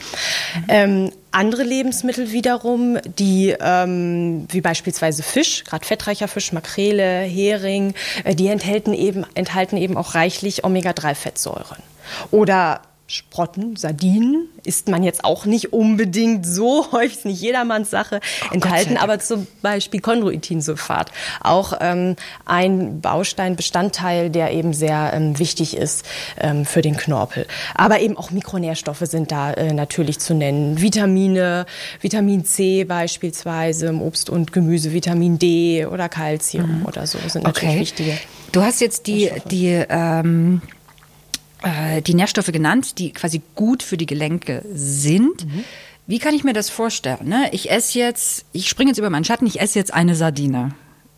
Mhm. 0.55 0.63
Ähm, 0.67 1.11
andere 1.33 1.63
Lebensmittel 1.63 2.31
wiederum, 2.31 2.97
die 3.17 3.55
ähm, 3.59 4.47
wie 4.49 4.61
beispielsweise 4.61 5.23
Fisch, 5.23 5.63
gerade 5.63 5.85
fettreicher 5.85 6.27
Fisch, 6.27 6.51
Makrele, 6.51 7.21
Hering, 7.21 7.93
äh, 8.23 8.35
die 8.35 8.47
enthalten 8.47 8.93
eben, 8.93 9.25
enthalten 9.33 9.77
eben 9.77 9.97
auch 9.97 10.15
reichlich 10.15 10.63
Omega-3-Fettsäuren. 10.63 11.81
Oder 12.31 12.81
Sprotten, 13.05 13.75
Sardinen 13.75 14.47
isst 14.63 14.87
man 14.87 15.03
jetzt 15.03 15.25
auch 15.25 15.45
nicht 15.45 15.73
unbedingt 15.73 16.45
so 16.45 16.87
häufig, 16.91 17.17
ist 17.17 17.25
nicht 17.25 17.41
jedermanns 17.41 17.91
Sache, 17.91 18.21
oh 18.49 18.53
enthalten 18.53 18.97
aber 18.97 19.19
zum 19.19 19.45
Beispiel 19.61 19.99
Chondroitinsulfat, 19.99 21.11
auch 21.41 21.73
ähm, 21.81 22.15
ein 22.45 23.01
Baustein, 23.01 23.55
Bestandteil, 23.55 24.29
der 24.29 24.51
eben 24.51 24.73
sehr 24.73 25.11
ähm, 25.13 25.37
wichtig 25.37 25.75
ist 25.75 26.05
ähm, 26.39 26.65
für 26.65 26.81
den 26.81 26.95
Knorpel. 26.95 27.45
Aber 27.75 27.99
eben 27.99 28.17
auch 28.17 28.31
Mikronährstoffe 28.31 29.03
sind 29.05 29.31
da 29.31 29.51
äh, 29.51 29.73
natürlich 29.73 30.19
zu 30.19 30.33
nennen. 30.33 30.81
Vitamine, 30.81 31.65
Vitamin 31.99 32.45
C 32.45 32.85
beispielsweise 32.85 33.87
im 33.87 34.01
Obst 34.01 34.29
und 34.29 34.53
Gemüse, 34.53 34.93
Vitamin 34.93 35.37
D 35.37 35.85
oder 35.85 36.07
Calcium 36.07 36.79
mhm. 36.79 36.85
oder 36.85 37.05
so 37.05 37.17
sind 37.27 37.43
natürlich 37.43 37.69
okay. 37.69 37.79
wichtige. 37.81 38.17
Du 38.53 38.61
hast 38.61 38.81
jetzt 38.81 39.07
die, 39.07 39.29
die 39.49 39.67
ähm 39.89 40.61
äh, 40.63 40.82
die 42.05 42.13
Nährstoffe 42.13 42.51
genannt, 42.51 42.99
die 42.99 43.13
quasi 43.13 43.41
gut 43.55 43.83
für 43.83 43.97
die 43.97 44.05
Gelenke 44.05 44.63
sind. 44.73 45.45
Mhm. 45.45 45.63
Wie 46.07 46.19
kann 46.19 46.33
ich 46.33 46.43
mir 46.43 46.53
das 46.53 46.69
vorstellen? 46.69 47.29
Ne? 47.29 47.47
Ich 47.53 47.71
esse 47.71 47.97
jetzt, 47.97 48.45
ich 48.51 48.67
springe 48.67 48.91
jetzt 48.91 48.97
über 48.97 49.09
meinen 49.09 49.23
Schatten, 49.23 49.45
ich 49.45 49.61
esse 49.61 49.79
jetzt 49.79 49.93
eine 49.93 50.15
Sardine. 50.15 50.71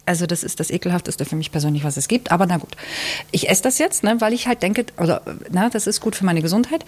Also 0.05 0.27
das 0.27 0.43
ist 0.43 0.59
das 0.59 0.69
ekelhafteste 0.69 1.25
für 1.25 1.35
mich 1.35 1.51
persönlich, 1.51 1.83
was 1.83 1.97
es 1.97 2.07
gibt. 2.07 2.31
Aber 2.31 2.45
na 2.45 2.57
gut, 2.57 2.75
ich 3.31 3.49
esse 3.49 3.63
das 3.63 3.79
jetzt, 3.79 4.03
ne, 4.03 4.21
weil 4.21 4.33
ich 4.33 4.47
halt 4.47 4.61
denke, 4.61 4.85
oder 4.97 5.21
na, 5.51 5.69
das 5.69 5.87
ist 5.87 6.01
gut 6.01 6.15
für 6.15 6.25
meine 6.25 6.43
Gesundheit. 6.43 6.85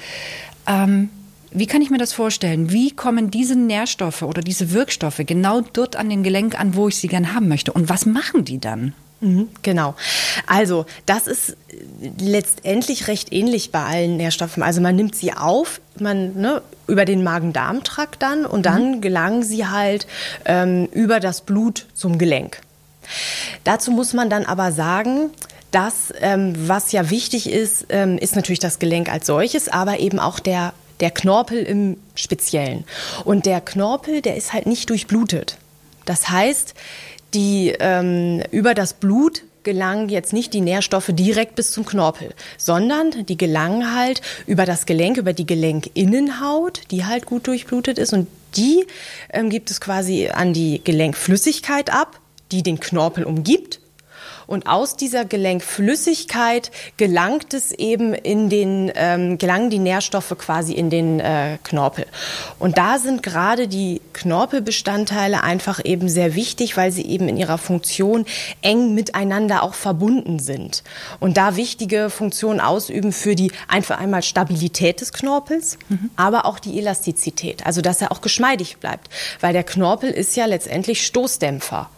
Ähm, 0.68 1.10
wie 1.52 1.66
kann 1.66 1.82
ich 1.82 1.90
mir 1.90 1.98
das 1.98 2.14
vorstellen? 2.14 2.72
Wie 2.72 2.92
kommen 2.92 3.32
diese 3.32 3.56
Nährstoffe 3.56 4.22
oder 4.22 4.42
diese 4.42 4.72
Wirkstoffe 4.72 5.22
genau 5.26 5.62
dort 5.62 5.96
an 5.96 6.10
dem 6.10 6.22
Gelenk 6.22 6.60
an, 6.60 6.76
wo 6.76 6.88
ich 6.88 6.98
sie 6.98 7.08
gern 7.08 7.34
haben 7.34 7.48
möchte? 7.48 7.74
Und 7.74 7.90
was 7.90 8.06
machen 8.06 8.46
die 8.46 8.60
dann? 8.60 8.94
Mhm, 9.20 9.50
genau. 9.64 9.96
Also 10.46 10.86
das 11.06 11.28
ist 11.28 11.58
letztendlich 12.20 13.08
recht 13.08 13.34
ähnlich 13.34 13.72
bei 13.72 13.84
allen 13.84 14.18
Nährstoffen. 14.18 14.62
Also 14.62 14.80
man 14.80 14.96
nimmt 14.96 15.16
sie 15.16 15.34
auf, 15.34 15.82
man 16.00 16.40
ne, 16.40 16.62
über 16.88 17.06
den 17.06 17.24
Magen-Darm-Trakt 17.24 18.22
dann 18.22 18.46
und 18.46 18.66
dann 18.66 18.98
mhm. 18.98 19.02
gelangen 19.02 19.44
sie 19.44 19.68
halt 19.68 20.08
ähm, 20.46 20.88
über 20.92 21.20
das 21.20 21.42
Blut 21.42 21.88
zum 21.96 22.18
Gelenk. 22.18 22.62
Dazu 23.64 23.92
muss 23.92 24.14
man 24.14 24.30
dann 24.30 24.46
aber 24.46 24.72
sagen, 24.72 25.32
dass 25.72 26.14
ähm, 26.22 26.54
was 26.68 26.92
ja 26.92 27.10
wichtig 27.10 27.50
ist, 27.50 27.88
ähm, 27.90 28.18
ist 28.18 28.36
natürlich 28.36 28.60
das 28.60 28.80
Gelenk 28.80 29.10
als 29.12 29.26
solches, 29.26 29.68
aber 29.68 30.00
eben 30.00 30.20
auch 30.20 30.40
der 30.40 30.74
der 31.00 31.12
Knorpel 31.12 31.62
im 31.62 31.98
Speziellen. 32.16 32.84
Und 33.24 33.46
der 33.46 33.62
Knorpel, 33.62 34.22
der 34.22 34.36
ist 34.36 34.54
halt 34.54 34.66
nicht 34.66 34.90
durchblutet. 34.90 35.58
Das 36.06 36.30
heißt, 36.30 36.74
die 37.38 37.72
ähm, 37.80 38.42
über 38.50 38.74
das 38.74 38.94
Blut 38.94 39.44
gelangen 39.62 40.10
jetzt 40.10 40.34
nicht 40.34 40.54
die 40.54 40.62
Nährstoffe 40.62 41.12
direkt 41.12 41.56
bis 41.56 41.72
zum 41.72 41.86
Knorpel, 41.86 42.34
sondern 42.58 43.26
die 43.28 43.38
gelangen 43.38 43.96
halt 43.96 44.22
über 44.48 44.66
das 44.66 44.88
Gelenk, 44.88 45.18
über 45.18 45.34
die 45.34 45.46
Gelenkinnenhaut, 45.46 46.82
die 46.90 47.06
halt 47.06 47.28
gut 47.28 47.46
durchblutet 47.46 48.00
ist. 48.00 48.12
Und 48.12 48.28
die 48.56 48.88
ähm, 49.32 49.52
gibt 49.52 49.70
es 49.70 49.80
quasi 49.80 50.30
an 50.30 50.54
die 50.54 50.82
Gelenkflüssigkeit 50.84 51.94
ab, 51.94 52.20
die 52.52 52.64
den 52.64 52.80
Knorpel 52.80 53.24
umgibt 53.24 53.80
und 54.48 54.68
aus 54.68 54.96
dieser 54.96 55.26
Gelenkflüssigkeit 55.26 56.72
gelangt 56.96 57.54
es 57.54 57.72
eben 57.74 58.14
in 58.14 58.50
den, 58.50 58.92
ähm, 58.96 59.38
gelangen 59.38 59.70
die 59.70 59.80
Nährstoffe 59.80 60.36
quasi 60.38 60.74
in 60.74 60.90
den 60.90 61.20
äh, 61.20 61.58
Knorpel. 61.64 62.06
Und 62.58 62.78
da 62.78 62.98
sind 62.98 63.22
gerade 63.22 63.68
die 63.68 64.02
Knorpelbestandteile 64.14 65.44
einfach 65.44 65.84
eben 65.84 66.10
sehr 66.10 66.34
wichtig, 66.34 66.78
weil 66.78 66.92
sie 66.92 67.06
eben 67.06 67.28
in 67.28 67.38
ihrer 67.38 67.58
Funktion 67.58 68.26
eng 68.62 68.96
miteinander 68.96 69.64
auch 69.64 69.74
verbunden 69.74 70.40
sind. 70.40 70.84
Und 71.20 71.38
da 71.38 71.58
wichtige 71.58 72.10
Funktionen 72.10 72.62
ausüben 72.62 73.12
für 73.12 73.36
die 73.36 73.52
einfach 73.68 74.00
einmal 74.00 74.24
Stabilität 74.24 75.02
des 75.02 75.12
Knorpels, 75.12 75.78
mhm. 75.90 76.10
aber 76.16 76.46
auch 76.46 76.60
die 76.60 76.80
Elastizität. 76.80 77.66
Also, 77.66 77.82
dass 77.82 78.02
er 78.02 78.12
auch 78.12 78.22
geschmeidig 78.22 78.78
bleibt. 78.78 79.10
Weil 79.42 79.52
der 79.52 79.64
Knorpel 79.64 80.10
ist 80.10 80.38
ja 80.38 80.46
letztendlich 80.46 81.06
Stoßdämpfer. 81.06 81.90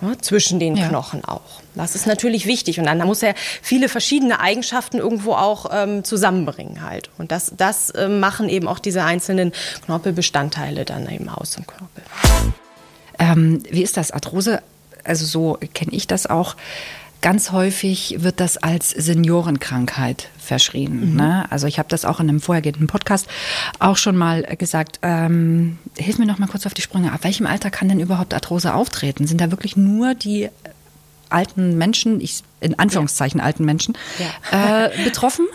Ja, 0.00 0.18
zwischen 0.20 0.58
den 0.58 0.76
ja. 0.76 0.88
Knochen 0.88 1.24
auch. 1.24 1.62
Das 1.76 1.94
ist 1.94 2.06
natürlich 2.06 2.46
wichtig. 2.46 2.78
Und 2.78 2.86
dann 2.86 2.98
muss 2.98 3.22
er 3.22 3.34
viele 3.62 3.88
verschiedene 3.88 4.40
Eigenschaften 4.40 4.98
irgendwo 4.98 5.34
auch 5.34 5.66
ähm, 5.72 6.04
zusammenbringen 6.04 6.82
halt. 6.82 7.10
Und 7.18 7.32
das, 7.32 7.52
das 7.56 7.90
äh, 7.90 8.08
machen 8.08 8.48
eben 8.48 8.66
auch 8.66 8.78
diese 8.78 9.04
einzelnen 9.04 9.52
Knorpelbestandteile 9.84 10.84
dann 10.84 11.08
eben 11.08 11.28
aus 11.28 11.56
im 11.56 11.66
Knorpel. 11.66 12.02
Ähm, 13.18 13.62
wie 13.70 13.82
ist 13.82 13.96
das? 13.96 14.10
Arthrose, 14.10 14.62
also 15.04 15.24
so 15.24 15.58
kenne 15.74 15.92
ich 15.92 16.06
das 16.06 16.26
auch. 16.26 16.56
Ganz 17.22 17.50
häufig 17.50 18.16
wird 18.18 18.40
das 18.40 18.56
als 18.58 18.90
Seniorenkrankheit 18.90 20.28
verschrieben. 20.38 21.12
Mhm. 21.12 21.16
Ne? 21.16 21.50
Also 21.50 21.66
ich 21.66 21.78
habe 21.78 21.88
das 21.88 22.04
auch 22.04 22.20
in 22.20 22.28
einem 22.28 22.40
vorhergehenden 22.40 22.86
Podcast 22.86 23.26
auch 23.78 23.96
schon 23.96 24.16
mal 24.16 24.42
gesagt. 24.42 25.00
Ähm, 25.02 25.78
hilf 25.96 26.18
mir 26.18 26.26
noch 26.26 26.38
mal 26.38 26.46
kurz 26.46 26.66
auf 26.66 26.74
die 26.74 26.82
Sprünge. 26.82 27.12
Ab 27.12 27.24
welchem 27.24 27.46
Alter 27.46 27.70
kann 27.70 27.88
denn 27.88 28.00
überhaupt 28.00 28.34
Arthrose 28.34 28.74
auftreten? 28.74 29.26
Sind 29.26 29.40
da 29.40 29.50
wirklich 29.50 29.76
nur 29.76 30.14
die 30.14 30.50
alten 31.30 31.76
Menschen, 31.78 32.20
ich, 32.20 32.42
in 32.60 32.78
Anführungszeichen 32.78 33.40
ja. 33.40 33.46
alten 33.46 33.64
Menschen, 33.64 33.96
ja. 34.18 34.86
äh, 34.86 35.04
betroffen? 35.04 35.46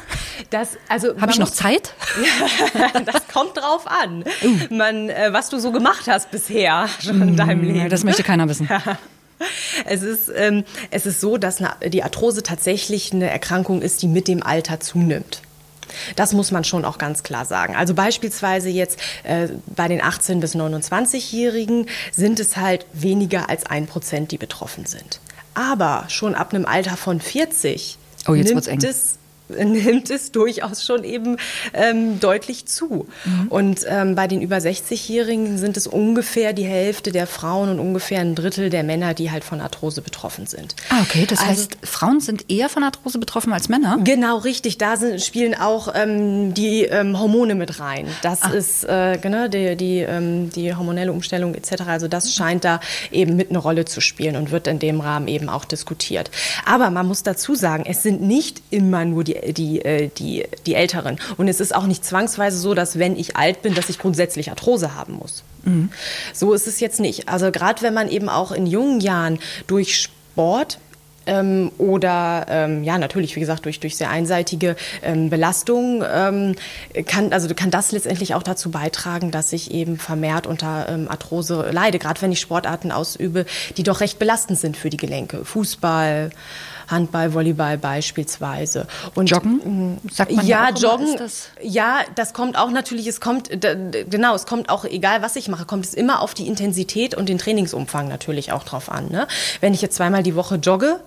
Das, 0.50 0.70
also 0.90 1.20
Habe 1.20 1.32
ich 1.32 1.40
noch 1.40 1.50
Zeit? 1.50 1.94
Ja, 2.22 3.00
das 3.06 3.28
kommt 3.28 3.58
drauf 3.58 3.88
an, 3.88 4.24
uh. 4.44 4.74
Man, 4.74 5.10
äh, 5.10 5.30
was 5.32 5.50
du 5.50 5.60
so 5.60 5.72
gemacht 5.72 6.08
hast 6.08 6.32
bisher 6.32 6.88
schon 7.00 7.22
in 7.22 7.36
deinem 7.36 7.62
mm, 7.62 7.74
Leben. 7.74 7.90
Das 7.90 8.04
möchte 8.04 8.24
keiner 8.24 8.48
wissen. 8.48 8.70
Es 9.86 10.04
ist, 10.04 10.32
ähm, 10.36 10.66
es 10.92 11.08
ist 11.08 11.20
so, 11.20 11.38
dass 11.38 11.64
die 11.88 12.04
Arthrose 12.04 12.44
tatsächlich 12.44 13.12
eine 13.12 13.28
Erkrankung 13.28 13.82
ist, 13.82 14.04
die 14.04 14.08
mit 14.08 14.28
dem 14.28 14.44
Alter 14.44 14.80
zunimmt. 14.80 15.42
Das 16.16 16.34
muss 16.34 16.52
man 16.52 16.64
schon 16.64 16.86
auch 16.86 16.98
ganz 16.98 17.24
klar 17.24 17.46
sagen. 17.46 17.76
Also 17.76 17.94
beispielsweise 17.94 18.70
jetzt 18.70 19.00
äh, 19.24 19.48
bei 19.76 19.88
den 19.88 20.02
18- 20.02 20.40
bis 20.40 20.56
29-Jährigen 20.56 21.88
sind 22.12 22.40
es 22.40 22.58
halt 22.58 22.86
weniger 22.94 23.50
als 23.50 23.66
ein 23.66 23.88
Prozent, 23.88 24.32
die 24.32 24.38
betroffen 24.38 24.86
sind. 24.86 25.20
Aber 25.54 26.06
schon 26.10 26.36
ab 26.36 26.54
einem 26.54 26.66
Alter 26.66 26.98
von 26.98 27.20
40 27.20 27.98
oh, 28.28 28.34
jetzt 28.34 28.48
nimmt 28.48 28.84
es 28.84 29.18
nimmt 29.64 30.10
es 30.10 30.32
durchaus 30.32 30.84
schon 30.84 31.04
eben 31.04 31.38
ähm, 31.74 32.20
deutlich 32.20 32.66
zu. 32.66 33.08
Mhm. 33.26 33.48
Und 33.50 33.86
ähm, 33.88 34.16
bei 34.16 34.28
den 34.28 34.42
über 34.42 34.58
60-Jährigen 34.58 35.58
sind 35.58 35.78
es 35.78 35.88
ungefähr 35.88 36.54
die 36.54 36.66
Hälfte 36.66 37.12
der 37.12 37.28
Frauen 37.28 37.70
und 37.70 37.80
ungefähr 37.80 38.22
ein 38.22 38.36
Drittel 38.36 38.70
der 38.70 38.84
Männer, 38.84 39.14
die 39.14 39.32
halt 39.32 39.44
von 39.44 39.62
Arthrose 39.62 40.02
betroffen 40.02 40.48
sind. 40.48 40.76
Ah, 40.90 41.02
okay. 41.02 41.26
Das 41.28 41.40
also, 41.40 41.52
heißt, 41.52 41.78
Frauen 41.84 42.20
sind 42.20 42.50
eher 42.50 42.70
von 42.70 42.84
Arthrose 42.84 43.20
betroffen 43.20 43.54
als 43.54 43.70
Männer? 43.70 44.00
Genau, 44.04 44.38
richtig. 44.38 44.78
Da 44.78 44.98
sind, 44.98 45.22
spielen 45.22 45.56
auch 45.56 45.94
ähm, 45.94 46.54
die 46.54 46.84
ähm, 46.84 47.20
Hormone 47.20 47.56
mit 47.56 47.80
rein. 47.80 48.08
Das 48.22 48.44
ah. 48.44 48.50
ist 48.50 48.84
äh, 48.84 49.18
genau, 49.22 49.48
die, 49.48 49.76
die, 49.76 50.00
ähm, 50.00 50.50
die 50.50 50.74
hormonelle 50.76 51.12
Umstellung 51.12 51.56
etc. 51.56 51.84
Also 51.88 52.08
das 52.08 52.34
scheint 52.34 52.64
da 52.64 52.80
eben 53.12 53.36
mit 53.36 53.50
eine 53.50 53.60
Rolle 53.60 53.86
zu 53.86 54.02
spielen 54.02 54.36
und 54.36 54.52
wird 54.52 54.68
in 54.68 54.80
dem 54.80 55.00
Rahmen 55.02 55.28
eben 55.28 55.50
auch 55.50 55.66
diskutiert. 55.66 56.32
Aber 56.66 56.90
man 56.90 57.08
muss 57.08 57.24
dazu 57.24 57.56
sagen, 57.56 57.84
es 57.88 58.04
sind 58.04 58.22
nicht 58.22 58.62
immer 58.70 59.06
nur 59.06 59.24
die 59.24 59.36
die, 59.48 59.84
äh, 59.84 60.10
die, 60.18 60.46
die 60.66 60.76
Älteren. 60.76 61.20
Und 61.38 61.48
es 61.48 61.60
ist 61.60 61.76
auch 61.76 61.86
nicht 61.86 62.06
zwangsweise 62.06 62.58
so, 62.58 62.74
dass 62.74 63.00
wenn 63.00 63.16
ich 63.16 63.38
alt 63.38 63.62
bin, 63.62 63.74
dass 63.74 63.90
ich 63.90 64.00
grundsätzlich 64.00 64.50
Arthrose 64.50 64.96
haben 64.96 65.14
muss. 65.14 65.44
Mhm. 65.64 65.90
So 66.34 66.54
ist 66.54 66.68
es 66.68 66.80
jetzt 66.80 67.00
nicht. 67.00 67.30
Also 67.30 67.52
gerade 67.52 67.82
wenn 67.82 67.94
man 67.94 68.10
eben 68.10 68.30
auch 68.30 68.52
in 68.52 68.66
jungen 68.66 69.00
Jahren 69.00 69.40
durch 69.68 69.96
Sport 69.96 70.80
ähm, 71.26 71.72
oder 71.78 72.46
ähm, 72.50 72.84
ja 72.84 72.98
natürlich 72.98 73.36
wie 73.36 73.40
gesagt 73.40 73.66
durch 73.66 73.80
durch 73.80 73.96
sehr 73.96 74.10
einseitige 74.10 74.76
ähm, 75.04 75.30
Belastung 75.30 76.04
ähm, 76.12 76.56
kann 77.06 77.32
also 77.32 77.54
kann 77.54 77.70
das 77.72 77.92
letztendlich 77.92 78.34
auch 78.34 78.44
dazu 78.44 78.72
beitragen, 78.72 79.32
dass 79.32 79.54
ich 79.54 79.72
eben 79.72 79.98
vermehrt 79.98 80.48
unter 80.48 80.88
ähm, 80.90 81.08
Arthrose 81.10 81.70
leide, 81.72 82.00
gerade 82.00 82.22
wenn 82.22 82.32
ich 82.32 82.40
Sportarten 82.40 82.92
ausübe, 82.92 83.46
die 83.78 83.84
doch 83.84 84.00
recht 84.02 84.20
belastend 84.20 84.60
sind 84.60 84.78
für 84.78 84.90
die 84.90 84.98
Gelenke, 84.98 85.46
Fußball, 85.46 86.32
Handball, 86.92 87.34
Volleyball 87.34 87.78
beispielsweise. 87.78 88.88
Und 89.16 89.30
Joggen? 89.30 89.98
Sagt 90.12 90.32
man 90.32 90.46
ja, 90.46 90.70
ja 90.70 90.76
Joggen. 90.76 91.16
Das? 91.18 91.50
Ja, 91.62 92.00
das 92.16 92.34
kommt 92.34 92.58
auch 92.58 92.70
natürlich, 92.70 93.08
es 93.08 93.22
kommt, 93.22 93.50
genau, 93.50 94.36
es 94.36 94.46
kommt 94.46 94.70
auch, 94.70 94.86
egal 94.86 95.22
was 95.22 95.36
ich 95.36 95.48
mache, 95.48 95.66
kommt 95.66 95.86
es 95.86 95.94
immer 95.94 96.22
auf 96.22 96.34
die 96.34 96.48
Intensität 96.48 97.16
und 97.16 97.30
den 97.30 97.38
Trainingsumfang 97.38 98.08
natürlich 98.08 98.52
auch 98.52 98.64
drauf 98.64 98.92
an. 98.92 99.10
Ne? 99.10 99.28
Wenn 99.62 99.74
ich 99.74 99.82
jetzt 99.82 99.96
zweimal 99.96 100.24
die 100.24 100.36
Woche 100.36 100.56
jogge, 100.56 101.00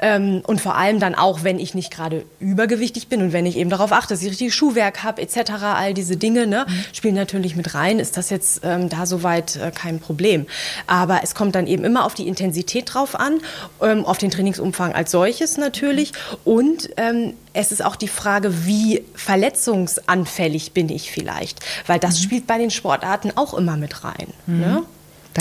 ähm, 0.00 0.42
und 0.46 0.60
vor 0.60 0.76
allem 0.76 1.00
dann 1.00 1.14
auch, 1.14 1.44
wenn 1.44 1.58
ich 1.58 1.74
nicht 1.74 1.90
gerade 1.90 2.24
übergewichtig 2.40 3.08
bin 3.08 3.22
und 3.22 3.32
wenn 3.32 3.46
ich 3.46 3.56
eben 3.56 3.70
darauf 3.70 3.92
achte, 3.92 4.14
dass 4.14 4.22
ich 4.22 4.30
richtig 4.30 4.54
Schuhwerk 4.54 5.02
habe 5.02 5.20
etc., 5.22 5.50
all 5.62 5.94
diese 5.94 6.16
Dinge 6.16 6.46
ne, 6.46 6.66
mhm. 6.68 6.84
spielen 6.92 7.14
natürlich 7.14 7.56
mit 7.56 7.74
rein. 7.74 7.98
Ist 7.98 8.16
das 8.16 8.30
jetzt 8.30 8.60
ähm, 8.64 8.88
da 8.88 9.06
soweit 9.06 9.56
äh, 9.56 9.70
kein 9.70 10.00
Problem. 10.00 10.46
Aber 10.86 11.20
es 11.22 11.34
kommt 11.34 11.54
dann 11.54 11.66
eben 11.66 11.84
immer 11.84 12.04
auf 12.04 12.14
die 12.14 12.28
Intensität 12.28 12.94
drauf 12.94 13.14
an, 13.18 13.40
ähm, 13.82 14.04
auf 14.04 14.18
den 14.18 14.30
Trainingsumfang 14.30 14.92
als 14.92 15.10
solches 15.10 15.56
natürlich. 15.56 16.12
Und 16.44 16.90
ähm, 16.96 17.34
es 17.52 17.72
ist 17.72 17.84
auch 17.84 17.96
die 17.96 18.08
Frage, 18.08 18.66
wie 18.66 19.04
verletzungsanfällig 19.14 20.72
bin 20.72 20.88
ich 20.88 21.10
vielleicht. 21.10 21.60
Weil 21.86 21.98
das 21.98 22.18
mhm. 22.18 22.22
spielt 22.22 22.46
bei 22.46 22.58
den 22.58 22.70
Sportarten 22.70 23.32
auch 23.34 23.54
immer 23.54 23.76
mit 23.76 24.04
rein. 24.04 24.28
Mhm. 24.46 24.60
Ne? 24.60 24.82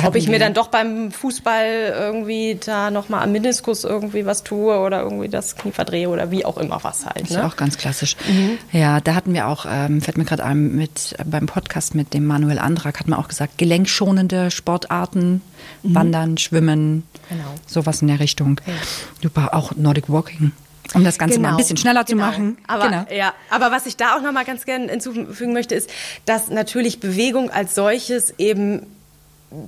Ob 0.06 0.16
ich 0.16 0.28
mir 0.28 0.40
dann 0.40 0.54
doch 0.54 0.68
beim 0.68 1.12
Fußball 1.12 1.94
irgendwie 1.98 2.58
da 2.64 2.92
nochmal 2.92 3.24
am 3.24 3.32
Meniskus 3.32 3.84
irgendwie 3.84 4.26
was 4.26 4.44
tue 4.44 4.78
oder 4.78 5.02
irgendwie 5.02 5.30
das 5.30 5.56
Knie 5.56 5.72
verdrehe 5.72 6.10
oder 6.10 6.32
wie 6.32 6.46
auch 6.46 6.58
immer 6.58 6.84
was 6.84 7.06
halt. 7.06 7.22
Das 7.22 7.30
ne? 7.32 7.40
ist 7.40 7.44
auch 7.46 7.56
ganz 7.56 7.78
klassisch. 7.78 8.16
Mhm. 8.28 8.58
Ja, 8.72 9.00
da 9.02 9.16
hatten 9.16 9.34
wir 9.34 9.48
auch, 9.48 9.66
ähm, 9.70 10.02
fällt 10.02 10.18
mir 10.18 10.26
gerade 10.26 10.44
ein, 10.44 10.76
mit, 10.76 11.16
beim 11.26 11.46
Podcast 11.46 11.96
mit 11.96 12.14
dem 12.14 12.26
Manuel 12.26 12.60
Andrak 12.60 13.00
hat 13.00 13.08
man 13.08 13.20
auch 13.20 13.28
gesagt, 13.28 13.58
gelenkschonende 13.58 14.52
Sportarten, 14.52 15.42
mhm. 15.84 15.96
Wandern, 15.96 16.38
Schwimmen, 16.38 17.04
genau. 17.30 17.44
sowas 17.66 18.02
in 18.02 18.08
der 18.08 18.20
Richtung. 18.20 18.60
Ja. 18.66 18.74
Super, 19.22 19.54
auch 19.54 19.76
Nordic 19.76 20.10
Walking. 20.10 20.52
Um 20.94 21.04
das 21.04 21.18
Ganze 21.18 21.36
genau. 21.36 21.50
mal 21.50 21.50
ein 21.50 21.58
genau. 21.58 21.64
bisschen 21.64 21.78
schneller 21.78 22.06
zu 22.06 22.14
genau. 22.14 22.28
machen. 22.28 22.58
Aber, 22.68 22.86
genau. 22.86 23.06
ja, 23.12 23.34
aber 23.50 23.72
was 23.72 23.86
ich 23.86 23.98
da 23.98 24.16
auch 24.16 24.22
noch 24.22 24.32
mal 24.32 24.46
ganz 24.46 24.66
gerne 24.66 24.90
hinzufügen 24.90 25.54
möchte, 25.54 25.76
ist, 25.76 25.90
dass 26.26 26.50
natürlich 26.50 27.00
Bewegung 27.00 27.50
als 27.50 27.76
solches 27.76 28.34
eben 28.38 28.84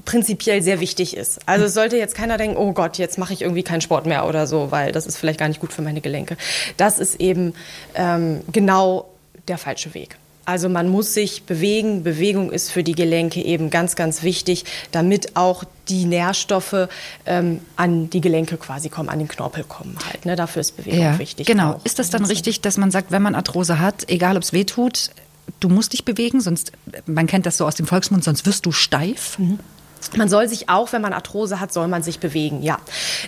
prinzipiell 0.05 0.62
sehr 0.62 0.79
wichtig 0.79 1.15
ist. 1.15 1.39
Also 1.45 1.65
es 1.65 1.74
sollte 1.74 1.98
jetzt 1.98 2.15
keiner 2.15 2.38
denken, 2.38 2.57
oh 2.57 2.74
Gott, 2.74 2.98
jetzt 2.98 3.17
mache 3.17 3.33
ich 3.33 3.41
irgendwie 3.41 3.63
keinen 3.63 3.81
Sport 3.81 4.05
mehr 4.05 4.27
oder 4.27 4.45
so, 4.45 4.71
weil 4.71 4.91
das 4.91 5.05
ist 5.05 5.17
vielleicht 5.17 5.39
gar 5.39 5.48
nicht 5.48 5.62
gut 5.62 5.71
für 5.71 5.81
meine 5.81 6.01
Gelenke. 6.01 6.38
Das 6.77 7.00
ist 7.00 7.19
eben 7.19 7.53
ähm, 7.95 8.41
genau 8.51 9.09
der 9.48 9.57
falsche 9.57 9.93
Weg. 9.93 10.17
Also 10.50 10.67
man 10.67 10.89
muss 10.89 11.13
sich 11.13 11.43
bewegen. 11.43 12.01
Bewegung 12.01 12.51
ist 12.51 12.71
für 12.71 12.83
die 12.83 12.93
Gelenke 12.93 13.39
eben 13.39 13.69
ganz, 13.69 13.95
ganz 13.95 14.24
wichtig, 14.24 14.65
damit 14.91 15.36
auch 15.36 15.63
die 15.89 16.05
Nährstoffe 16.05 16.88
ähm, 17.27 17.62
an 17.75 18.09
die 18.09 18.19
Gelenke 18.19 18.57
quasi 18.57 18.89
kommen, 18.89 19.09
an 19.09 19.19
den 19.19 19.27
Knorpel 19.27 19.63
kommen 19.63 19.95
halt. 20.07 20.25
Ne? 20.25 20.36
Dafür 20.36 20.62
ist 20.62 20.75
Bewegung 20.75 21.01
ja, 21.01 21.19
wichtig. 21.19 21.45
Genau. 21.45 21.79
Ist 21.83 22.00
das 22.00 22.09
dann 22.09 22.25
richtig, 22.25 22.62
dass 22.62 22.77
man 22.77 22.89
sagt, 22.89 23.12
wenn 23.12 23.21
man 23.21 23.36
Arthrose 23.36 23.79
hat, 23.79 24.09
egal 24.09 24.38
ob 24.38 24.43
es 24.43 24.51
weh 24.51 24.63
tut, 24.63 25.12
du 25.60 25.70
musst 25.70 25.94
dich 25.94 26.06
bewegen, 26.06 26.41
sonst, 26.41 26.72
man 27.06 27.27
kennt 27.27 27.46
das 27.46 27.58
so 27.58 27.65
aus 27.65 27.75
dem 27.75 27.86
Volksmund, 27.86 28.24
sonst 28.24 28.46
wirst 28.46 28.65
du 28.65 28.72
steif. 28.72 29.38
Mhm. 29.39 29.60
Man 30.15 30.29
soll 30.29 30.48
sich 30.48 30.70
auch, 30.70 30.91
wenn 30.91 31.01
man 31.01 31.13
Arthrose 31.13 31.60
hat, 31.60 31.72
soll 31.72 31.88
man 31.88 32.03
sich 32.03 32.20
bewegen. 32.20 32.63
Ja, 32.63 32.79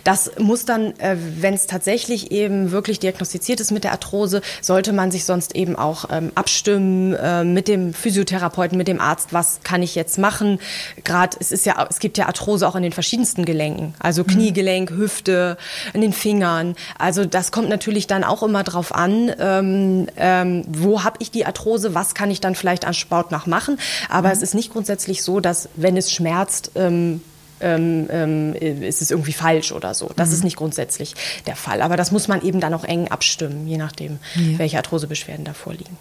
das 0.04 0.32
muss 0.38 0.64
dann, 0.64 0.98
äh, 0.98 1.16
wenn 1.38 1.54
es 1.54 1.66
tatsächlich 1.66 2.32
eben 2.32 2.72
wirklich 2.72 2.98
diagnostiziert 2.98 3.60
ist 3.60 3.70
mit 3.70 3.84
der 3.84 3.92
Arthrose, 3.92 4.42
sollte 4.60 4.92
man 4.92 5.10
sich 5.10 5.24
sonst 5.24 5.54
eben 5.54 5.76
auch 5.76 6.06
ähm, 6.10 6.32
abstimmen 6.34 7.14
äh, 7.14 7.44
mit 7.44 7.68
dem 7.68 7.94
Physiotherapeuten, 7.94 8.76
mit 8.76 8.88
dem 8.88 9.00
Arzt. 9.00 9.32
Was 9.32 9.60
kann 9.62 9.82
ich 9.82 9.94
jetzt 9.94 10.18
machen? 10.18 10.58
Gerade 11.04 11.36
es 11.40 11.52
ist 11.52 11.66
ja, 11.66 11.86
es 11.88 11.98
gibt 11.98 12.18
ja 12.18 12.26
Arthrose 12.26 12.66
auch 12.66 12.74
in 12.74 12.82
den 12.82 12.92
verschiedensten 12.92 13.44
Gelenken, 13.44 13.94
also 13.98 14.22
mhm. 14.22 14.28
Kniegelenk, 14.28 14.90
Hüfte, 14.90 15.56
in 15.92 16.00
den 16.00 16.12
Fingern. 16.12 16.74
Also 16.98 17.24
das 17.24 17.52
kommt 17.52 17.68
natürlich 17.68 18.06
dann 18.06 18.24
auch 18.24 18.42
immer 18.42 18.64
drauf 18.64 18.94
an, 18.94 19.30
ähm, 19.38 20.06
ähm, 20.16 20.64
wo 20.68 21.04
habe 21.04 21.16
ich 21.20 21.30
die 21.30 21.46
Arthrose? 21.46 21.94
Was 21.94 22.14
kann 22.14 22.30
ich 22.30 22.40
dann 22.40 22.54
vielleicht 22.54 22.84
an 22.84 22.94
Sport 22.94 23.30
noch 23.30 23.46
machen? 23.46 23.78
Aber 24.08 24.28
mhm. 24.28 24.34
es 24.34 24.42
ist 24.42 24.54
nicht 24.54 24.72
grundsätzlich 24.72 25.22
so, 25.22 25.40
dass 25.40 25.68
wenn 25.76 25.96
es 25.96 26.10
schmerzt 26.10 26.61
ähm, 26.74 27.20
ähm, 27.60 28.08
ähm, 28.10 28.54
ist 28.82 29.02
es 29.02 29.10
irgendwie 29.10 29.32
falsch 29.32 29.72
oder 29.72 29.94
so. 29.94 30.10
Das 30.16 30.28
mhm. 30.28 30.34
ist 30.34 30.44
nicht 30.44 30.56
grundsätzlich 30.56 31.14
der 31.46 31.56
Fall. 31.56 31.80
Aber 31.82 31.96
das 31.96 32.10
muss 32.10 32.28
man 32.28 32.42
eben 32.42 32.60
dann 32.60 32.74
auch 32.74 32.84
eng 32.84 33.08
abstimmen, 33.08 33.66
je 33.66 33.76
nachdem, 33.76 34.18
ja. 34.34 34.58
welche 34.58 34.76
Arthrosebeschwerden 34.78 35.44
da 35.44 35.54
vorliegen. 35.54 35.96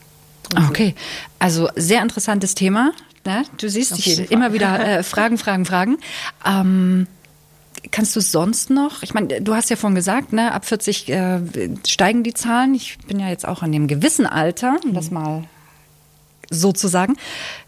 Ah, 0.56 0.68
okay, 0.68 0.96
also 1.40 1.70
sehr 1.76 2.02
interessantes 2.02 2.56
Thema. 2.56 2.92
Ne? 3.26 3.44
Du 3.58 3.70
siehst, 3.70 3.98
ich 4.00 4.32
immer 4.32 4.54
wieder 4.54 4.80
äh, 5.00 5.04
Fragen, 5.04 5.38
Fragen, 5.38 5.66
Fragen. 5.66 5.98
Ähm, 6.46 7.08
kannst 7.92 8.16
du 8.16 8.22
sonst 8.22 8.70
noch, 8.70 9.04
ich 9.04 9.14
meine, 9.14 9.42
du 9.42 9.56
hast 9.56 9.70
ja 9.70 9.76
vorhin 9.76 9.96
gesagt, 9.96 10.34
ne, 10.34 10.52
ab 10.52 10.66
40 10.66 11.10
äh, 11.10 11.40
steigen 11.88 12.24
die 12.24 12.34
Zahlen. 12.34 12.74
Ich 12.74 12.98
bin 13.08 13.20
ja 13.20 13.30
jetzt 13.30 13.48
auch 13.48 13.64
in 13.64 13.72
dem 13.72 13.88
gewissen 13.88 14.26
Alter, 14.26 14.78
um 14.84 14.94
das 14.94 15.10
mhm. 15.10 15.14
mal 15.14 15.44
sozusagen. 16.50 17.16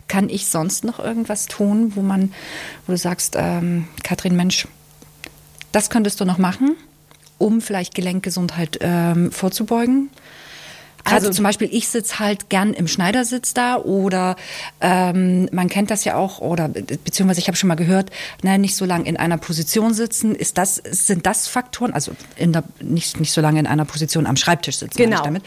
Kann 0.08 0.30
ich 0.30 0.48
sonst 0.48 0.84
noch 0.84 1.00
irgendwas 1.00 1.48
tun, 1.48 1.96
wo 1.96 2.02
man, 2.02 2.34
wo 2.86 2.92
du 2.92 2.98
sagst, 2.98 3.36
ähm, 3.38 3.88
Katrin, 4.04 4.36
Mensch, 4.36 4.68
das 5.72 5.90
könntest 5.90 6.20
du 6.20 6.26
noch 6.26 6.38
machen, 6.38 6.76
um 7.38 7.62
vielleicht 7.62 7.96
Gelenkgesundheit 7.96 8.78
ähm, 8.82 9.32
vorzubeugen? 9.32 10.10
Also 11.04 11.30
zum 11.30 11.44
Beispiel, 11.44 11.70
ich 11.72 11.88
sitze 11.88 12.20
halt 12.20 12.50
gern 12.50 12.74
im 12.74 12.88
Schneidersitz 12.88 13.54
da 13.54 13.78
oder 13.78 14.36
ähm, 14.80 15.50
man 15.52 15.68
kennt 15.70 15.92
das 15.92 16.06
ja 16.06 16.16
auch 16.16 16.40
oder 16.40 16.70
beziehungsweise 16.70 17.40
ich 17.40 17.48
habe 17.48 17.58
schon 17.58 17.68
mal 17.68 17.76
gehört, 17.76 18.10
ne, 18.42 18.58
nicht 18.58 18.76
so 18.76 18.86
lange 18.86 19.08
in 19.10 19.18
einer 19.18 19.38
Position 19.38 19.94
sitzen. 19.94 20.34
Ist 20.34 20.58
das 20.58 20.76
sind 20.76 21.26
das 21.26 21.48
Faktoren? 21.48 21.94
Also 21.94 22.14
in 22.36 22.54
der, 22.54 22.64
nicht 22.82 23.20
nicht 23.20 23.32
so 23.32 23.42
lange 23.42 23.60
in 23.60 23.68
einer 23.68 23.86
Position 23.86 24.26
am 24.26 24.38
Schreibtisch 24.38 24.78
sitzen. 24.78 24.98
Genau. 24.98 25.24
Damit. 25.24 25.44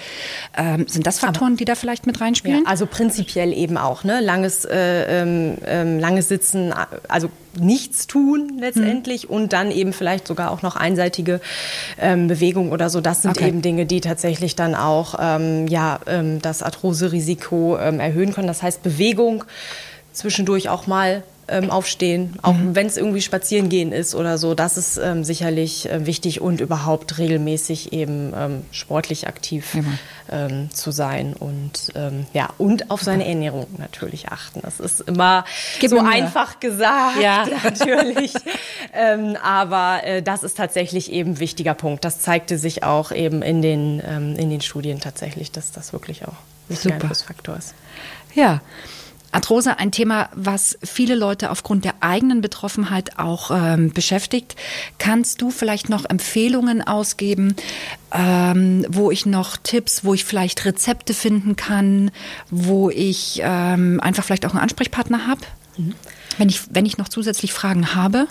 Ähm, 0.57 0.87
sind 0.89 1.07
das 1.07 1.19
Faktoren, 1.19 1.53
Aber, 1.53 1.57
die 1.57 1.65
da 1.65 1.75
vielleicht 1.75 2.07
mit 2.07 2.21
reinspielen? 2.21 2.65
Ja, 2.65 2.71
also 2.71 2.87
prinzipiell 2.87 3.53
eben 3.53 3.79
auch. 3.79 4.05
Ne, 4.05 4.21
langes 4.21 4.65
äh, 4.65 5.23
ähm, 5.23 5.59
ähm 5.65 5.99
langes 5.99 6.29
Sitzen, 6.29 6.75
also 7.09 7.31
nichts 7.59 8.07
tun 8.07 8.59
letztendlich 8.59 9.29
mhm. 9.29 9.35
und 9.35 9.53
dann 9.53 9.71
eben 9.71 9.93
vielleicht 9.93 10.27
sogar 10.27 10.51
auch 10.51 10.63
noch 10.63 10.77
einseitige 10.77 11.41
ähm, 12.01 12.29
Bewegung 12.29 12.73
oder 12.73 12.91
so. 12.91 13.01
Das 13.01 13.23
sind 13.23 13.37
okay. 13.37 13.49
eben 13.49 13.63
Dinge, 13.63 13.87
die 13.87 14.01
tatsächlich 14.01 14.57
dann 14.57 14.75
auch 14.75 15.17
ähm, 15.21 15.67
ja, 15.69 16.01
ähm, 16.07 16.41
das 16.43 16.63
Arthroserisiko 16.63 17.79
ähm, 17.79 18.01
erhöhen 18.01 18.33
können. 18.33 18.49
Das 18.49 18.63
heißt 18.63 18.83
Bewegung 18.83 19.45
zwischendurch 20.13 20.69
auch 20.69 20.87
mal 20.87 21.23
ähm, 21.49 21.71
aufstehen, 21.71 22.35
auch 22.43 22.55
mhm. 22.55 22.75
wenn 22.75 22.87
es 22.87 22.97
irgendwie 22.97 23.23
spazieren 23.23 23.69
gehen 23.69 23.93
ist 23.93 24.15
oder 24.15 24.39
so. 24.39 24.55
Das 24.55 24.77
ist 24.77 24.97
ähm, 24.97 25.25
sicherlich 25.25 25.89
äh, 25.89 26.07
wichtig 26.07 26.41
und 26.41 26.61
überhaupt 26.61 27.19
regelmäßig 27.19 27.93
eben 27.93 28.33
ähm, 28.37 28.63
sportlich 28.71 29.27
aktiv 29.29 29.75
mhm. 29.75 30.71
zu 30.73 30.91
sein 30.91 31.35
und 31.35 31.93
ähm, 31.95 32.27
ja 32.33 32.49
und 32.59 32.91
auf 32.91 33.01
seine 33.01 33.29
Ernährung 33.29 33.69
natürlich 33.79 34.29
achten. 34.29 34.61
Das 34.63 34.81
ist 34.81 35.01
immer 35.03 35.45
Gib 35.79 35.91
so 35.91 36.01
einfach 36.01 36.59
gesagt, 36.59 37.21
ja. 37.23 37.47
natürlich. 37.65 38.35
Ähm, 38.93 39.37
aber 39.41 40.03
äh, 40.03 40.23
das 40.23 40.43
ist 40.43 40.57
tatsächlich 40.57 41.13
eben 41.13 41.33
ein 41.33 41.39
wichtiger 41.39 41.75
Punkt. 41.75 42.05
Das 42.05 42.21
zeigte 42.21 42.59
sich 42.59 42.83
auch 42.83 43.13
eben 43.13 43.43
in 43.43 43.63
den 43.63 44.03
ähm, 44.05 44.35
in 44.37 44.51
den 44.51 44.63
Studien 44.63 45.01
tatsächlich, 45.01 45.53
dass 45.53 45.71
das 45.71 45.93
wirklich 45.93 46.25
auch 46.25 46.33
ein 46.33 46.69
wichtiger 46.69 46.95
Einflussfaktor 46.95 47.57
ist. 47.57 47.75
Ja. 48.35 48.61
Arthrose 49.37 49.79
ein 49.79 49.93
Thema, 49.93 50.31
was 50.35 50.79
viele 50.83 51.15
Leute 51.15 51.51
aufgrund 51.51 51.85
der 51.85 51.95
eigenen 52.01 52.41
Betroffenheit 52.41 53.19
auch 53.19 53.51
ähm, 53.53 53.93
beschäftigt. 53.93 54.57
Kannst 54.99 55.43
du 55.43 55.51
vielleicht 55.51 55.91
noch 55.91 56.07
Empfehlungen 56.09 56.81
ausgeben, 56.81 57.55
ähm, 58.13 58.87
wo 58.89 59.11
ich 59.11 59.27
noch 59.27 59.59
Tipps, 59.59 60.05
wo 60.05 60.15
ich 60.15 60.25
vielleicht 60.25 60.65
Rezepte 60.65 61.13
finden 61.13 61.55
kann, 61.55 62.11
wo 62.51 62.89
ich 62.89 63.41
ähm, 63.43 64.01
einfach 64.01 64.25
vielleicht 64.25 64.47
auch 64.47 64.53
einen 64.53 64.63
Ansprechpartner 64.63 65.27
habe, 65.27 65.43
mhm. 65.77 65.95
wenn, 66.39 66.49
ich, 66.49 66.63
wenn 66.71 66.87
ich 66.87 66.97
noch 66.97 67.11
zusätzlich 67.11 67.53
Fragen 67.53 67.95
habe? 67.95 68.27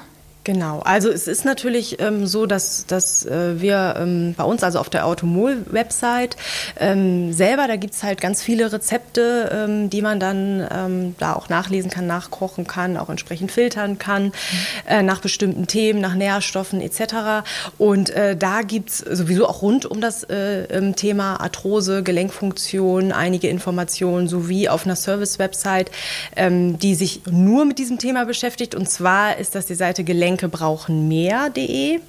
Genau, 0.46 0.82
also 0.82 1.10
es 1.10 1.28
ist 1.28 1.44
natürlich 1.44 2.00
ähm, 2.00 2.28
so, 2.28 2.46
dass, 2.46 2.86
dass 2.86 3.26
äh, 3.26 3.60
wir 3.60 3.96
ähm, 3.98 4.36
bei 4.38 4.44
uns, 4.44 4.62
also 4.62 4.78
auf 4.78 4.92
der 4.92 5.08
Automol-Website 5.08 6.38
ähm, 6.80 7.34
selber, 7.34 7.68
da 7.68 7.78
gibt's 7.78 8.04
halt 8.04 8.22
ganz 8.22 8.44
viele 8.44 8.72
Rezepte, 8.72 9.50
ähm, 9.52 9.90
die 9.90 10.04
man 10.04 10.20
dann 10.20 10.68
ähm, 10.72 11.16
da 11.18 11.34
auch 11.34 11.50
nachlesen 11.50 11.90
kann, 11.90 12.06
nachkochen 12.06 12.68
kann, 12.68 12.96
auch 12.96 13.10
entsprechend 13.10 13.52
filtern 13.52 13.98
kann, 13.98 14.26
mhm. 14.26 14.32
äh, 14.88 15.02
nach 15.02 15.20
bestimmten 15.20 15.66
Themen, 15.66 16.00
nach 16.00 16.14
Nährstoffen 16.14 16.80
etc. 16.80 17.44
Und 17.80 18.12
äh, 18.12 18.38
da 18.38 18.62
gibt's 18.62 19.00
sowieso 19.00 19.48
auch 19.48 19.64
rund 19.64 19.88
um 19.88 20.00
das 20.00 20.26
äh, 20.26 20.66
ähm, 20.66 20.96
Thema 20.96 21.42
Arthrose, 21.42 22.04
Gelenkfunktion 22.04 23.12
einige 23.12 23.48
Informationen, 23.50 24.28
sowie 24.28 24.70
auf 24.70 24.86
einer 24.86 24.96
Service-Website, 24.96 25.90
ähm, 26.36 26.78
die 26.78 26.94
sich 26.94 27.22
nur 27.32 27.66
mit 27.66 27.80
diesem 27.80 27.98
Thema 27.98 28.26
beschäftigt. 28.26 28.76
Und 28.76 28.88
zwar 28.88 29.40
ist 29.40 29.56
das 29.56 29.66
die 29.66 29.74
Seite 29.74 30.04
Gelenk 30.04 30.35
Gelenke 30.36 30.50
brauchen 30.50 31.08
mehr.de. 31.08 32.00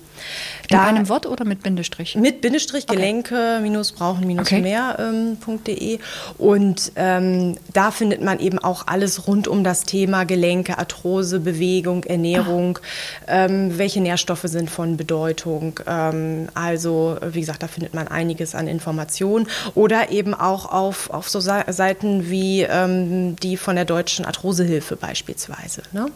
Da, 0.68 0.88
In 0.88 0.96
einem 0.96 1.08
Wort 1.08 1.26
oder 1.26 1.44
mit 1.44 1.62
Bindestrich? 1.62 2.16
Mit 2.16 2.40
Bindestrich. 2.40 2.86
Gelenke 2.86 3.60
minus 3.62 3.92
brauchen 3.92 4.26
minus 4.26 4.46
okay. 4.46 4.60
mehr.de. 4.60 5.94
Ähm, 5.94 6.00
und 6.38 6.92
ähm, 6.96 7.56
da 7.72 7.90
findet 7.90 8.22
man 8.22 8.40
eben 8.40 8.58
auch 8.58 8.86
alles 8.86 9.26
rund 9.26 9.48
um 9.48 9.64
das 9.64 9.84
Thema 9.84 10.24
Gelenke, 10.24 10.78
Arthrose, 10.78 11.40
Bewegung, 11.40 12.04
Ernährung, 12.04 12.78
ah. 13.26 13.46
ähm, 13.46 13.78
welche 13.78 14.00
Nährstoffe 14.00 14.44
sind 14.44 14.70
von 14.70 14.96
Bedeutung. 14.96 15.78
Ähm, 15.86 16.48
also, 16.54 17.16
wie 17.22 17.40
gesagt, 17.40 17.62
da 17.62 17.68
findet 17.68 17.94
man 17.94 18.08
einiges 18.08 18.54
an 18.54 18.66
Informationen. 18.66 19.48
Oder 19.74 20.10
eben 20.10 20.34
auch 20.34 20.66
auf, 20.72 21.10
auf 21.10 21.28
so 21.28 21.40
Seiten 21.40 22.30
wie 22.30 22.62
ähm, 22.62 23.36
die 23.36 23.56
von 23.56 23.76
der 23.76 23.84
Deutschen 23.84 24.24
Arthrosehilfe 24.24 24.96
beispielsweise. 24.96 25.82
Ne? 25.92 26.06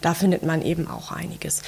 Da 0.00 0.14
findet 0.14 0.42
man 0.42 0.62
eben 0.62 0.88
auch 0.88 1.12
einiges. 1.12 1.62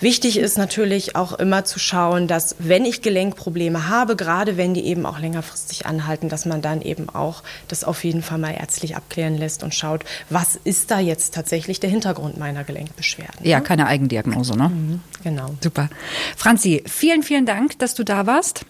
Wichtig 0.00 0.38
ist 0.38 0.56
natürlich 0.56 1.14
auch 1.14 1.32
immer 1.34 1.64
zu 1.64 1.78
schauen, 1.78 2.26
dass 2.26 2.56
wenn 2.58 2.84
ich 2.84 3.02
Gelenkprobleme 3.02 3.88
habe, 3.88 4.16
gerade 4.16 4.56
wenn 4.56 4.72
die 4.72 4.86
eben 4.86 5.04
auch 5.04 5.18
längerfristig 5.18 5.86
anhalten, 5.86 6.28
dass 6.28 6.46
man 6.46 6.62
dann 6.62 6.80
eben 6.80 7.08
auch 7.10 7.42
das 7.68 7.84
auf 7.84 8.02
jeden 8.02 8.22
Fall 8.22 8.38
mal 8.38 8.52
ärztlich 8.52 8.96
abklären 8.96 9.36
lässt 9.36 9.62
und 9.62 9.74
schaut, 9.74 10.04
was 10.30 10.58
ist 10.64 10.90
da 10.90 11.00
jetzt 11.00 11.34
tatsächlich 11.34 11.80
der 11.80 11.90
Hintergrund 11.90 12.38
meiner 12.38 12.64
Gelenkbeschwerden. 12.64 13.44
Ja, 13.46 13.60
keine 13.60 13.86
Eigendiagnose, 13.86 14.56
ne? 14.56 14.70
Mhm, 14.70 15.00
genau. 15.22 15.54
Super. 15.60 15.90
Franzi, 16.36 16.82
vielen, 16.86 17.22
vielen 17.22 17.44
Dank, 17.44 17.78
dass 17.78 17.94
du 17.94 18.04
da 18.04 18.26
warst, 18.26 18.64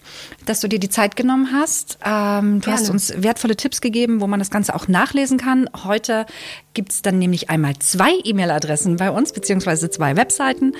dass 0.45 0.59
du 0.59 0.67
dir 0.67 0.79
die 0.79 0.89
Zeit 0.89 1.15
genommen 1.15 1.49
hast. 1.53 1.97
Ähm, 2.03 2.59
du 2.59 2.65
Gerne. 2.65 2.79
hast 2.79 2.89
uns 2.89 3.13
wertvolle 3.15 3.55
Tipps 3.55 3.79
gegeben, 3.79 4.19
wo 4.19 4.27
man 4.27 4.39
das 4.39 4.51
Ganze 4.51 4.75
auch 4.75 4.87
nachlesen 4.87 5.37
kann. 5.37 5.69
Heute 5.85 6.25
gibt 6.73 6.91
es 6.91 7.01
dann 7.01 7.19
nämlich 7.19 7.49
einmal 7.49 7.77
zwei 7.79 8.11
E-Mail-Adressen 8.23 8.97
bei 8.97 9.11
uns, 9.11 9.33
beziehungsweise 9.33 9.89
zwei 9.89 10.15
Webseiten. 10.15 10.73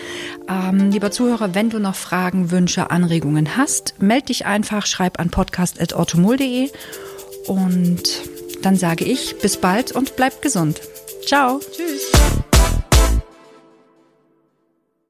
Ähm, 0.52 0.92
lieber 0.92 1.12
Zuhörer, 1.12 1.56
wenn 1.56 1.70
du 1.70 1.80
noch 1.80 1.96
Fragen, 1.96 2.52
Wünsche, 2.52 2.92
Anregungen 2.92 3.56
hast, 3.56 3.96
melde 4.00 4.28
dich 4.28 4.46
einfach, 4.46 4.86
schreib 4.86 5.20
an 5.20 5.30
podcast.ortomol.de 5.30 6.70
und 7.48 8.04
dann 8.62 8.76
sage 8.76 9.06
ich 9.06 9.38
bis 9.40 9.58
bald 9.58 9.92
und 9.94 10.16
bleib 10.16 10.42
gesund. 10.42 10.82
Ciao. 11.26 11.60
Tschüss. 11.60 12.12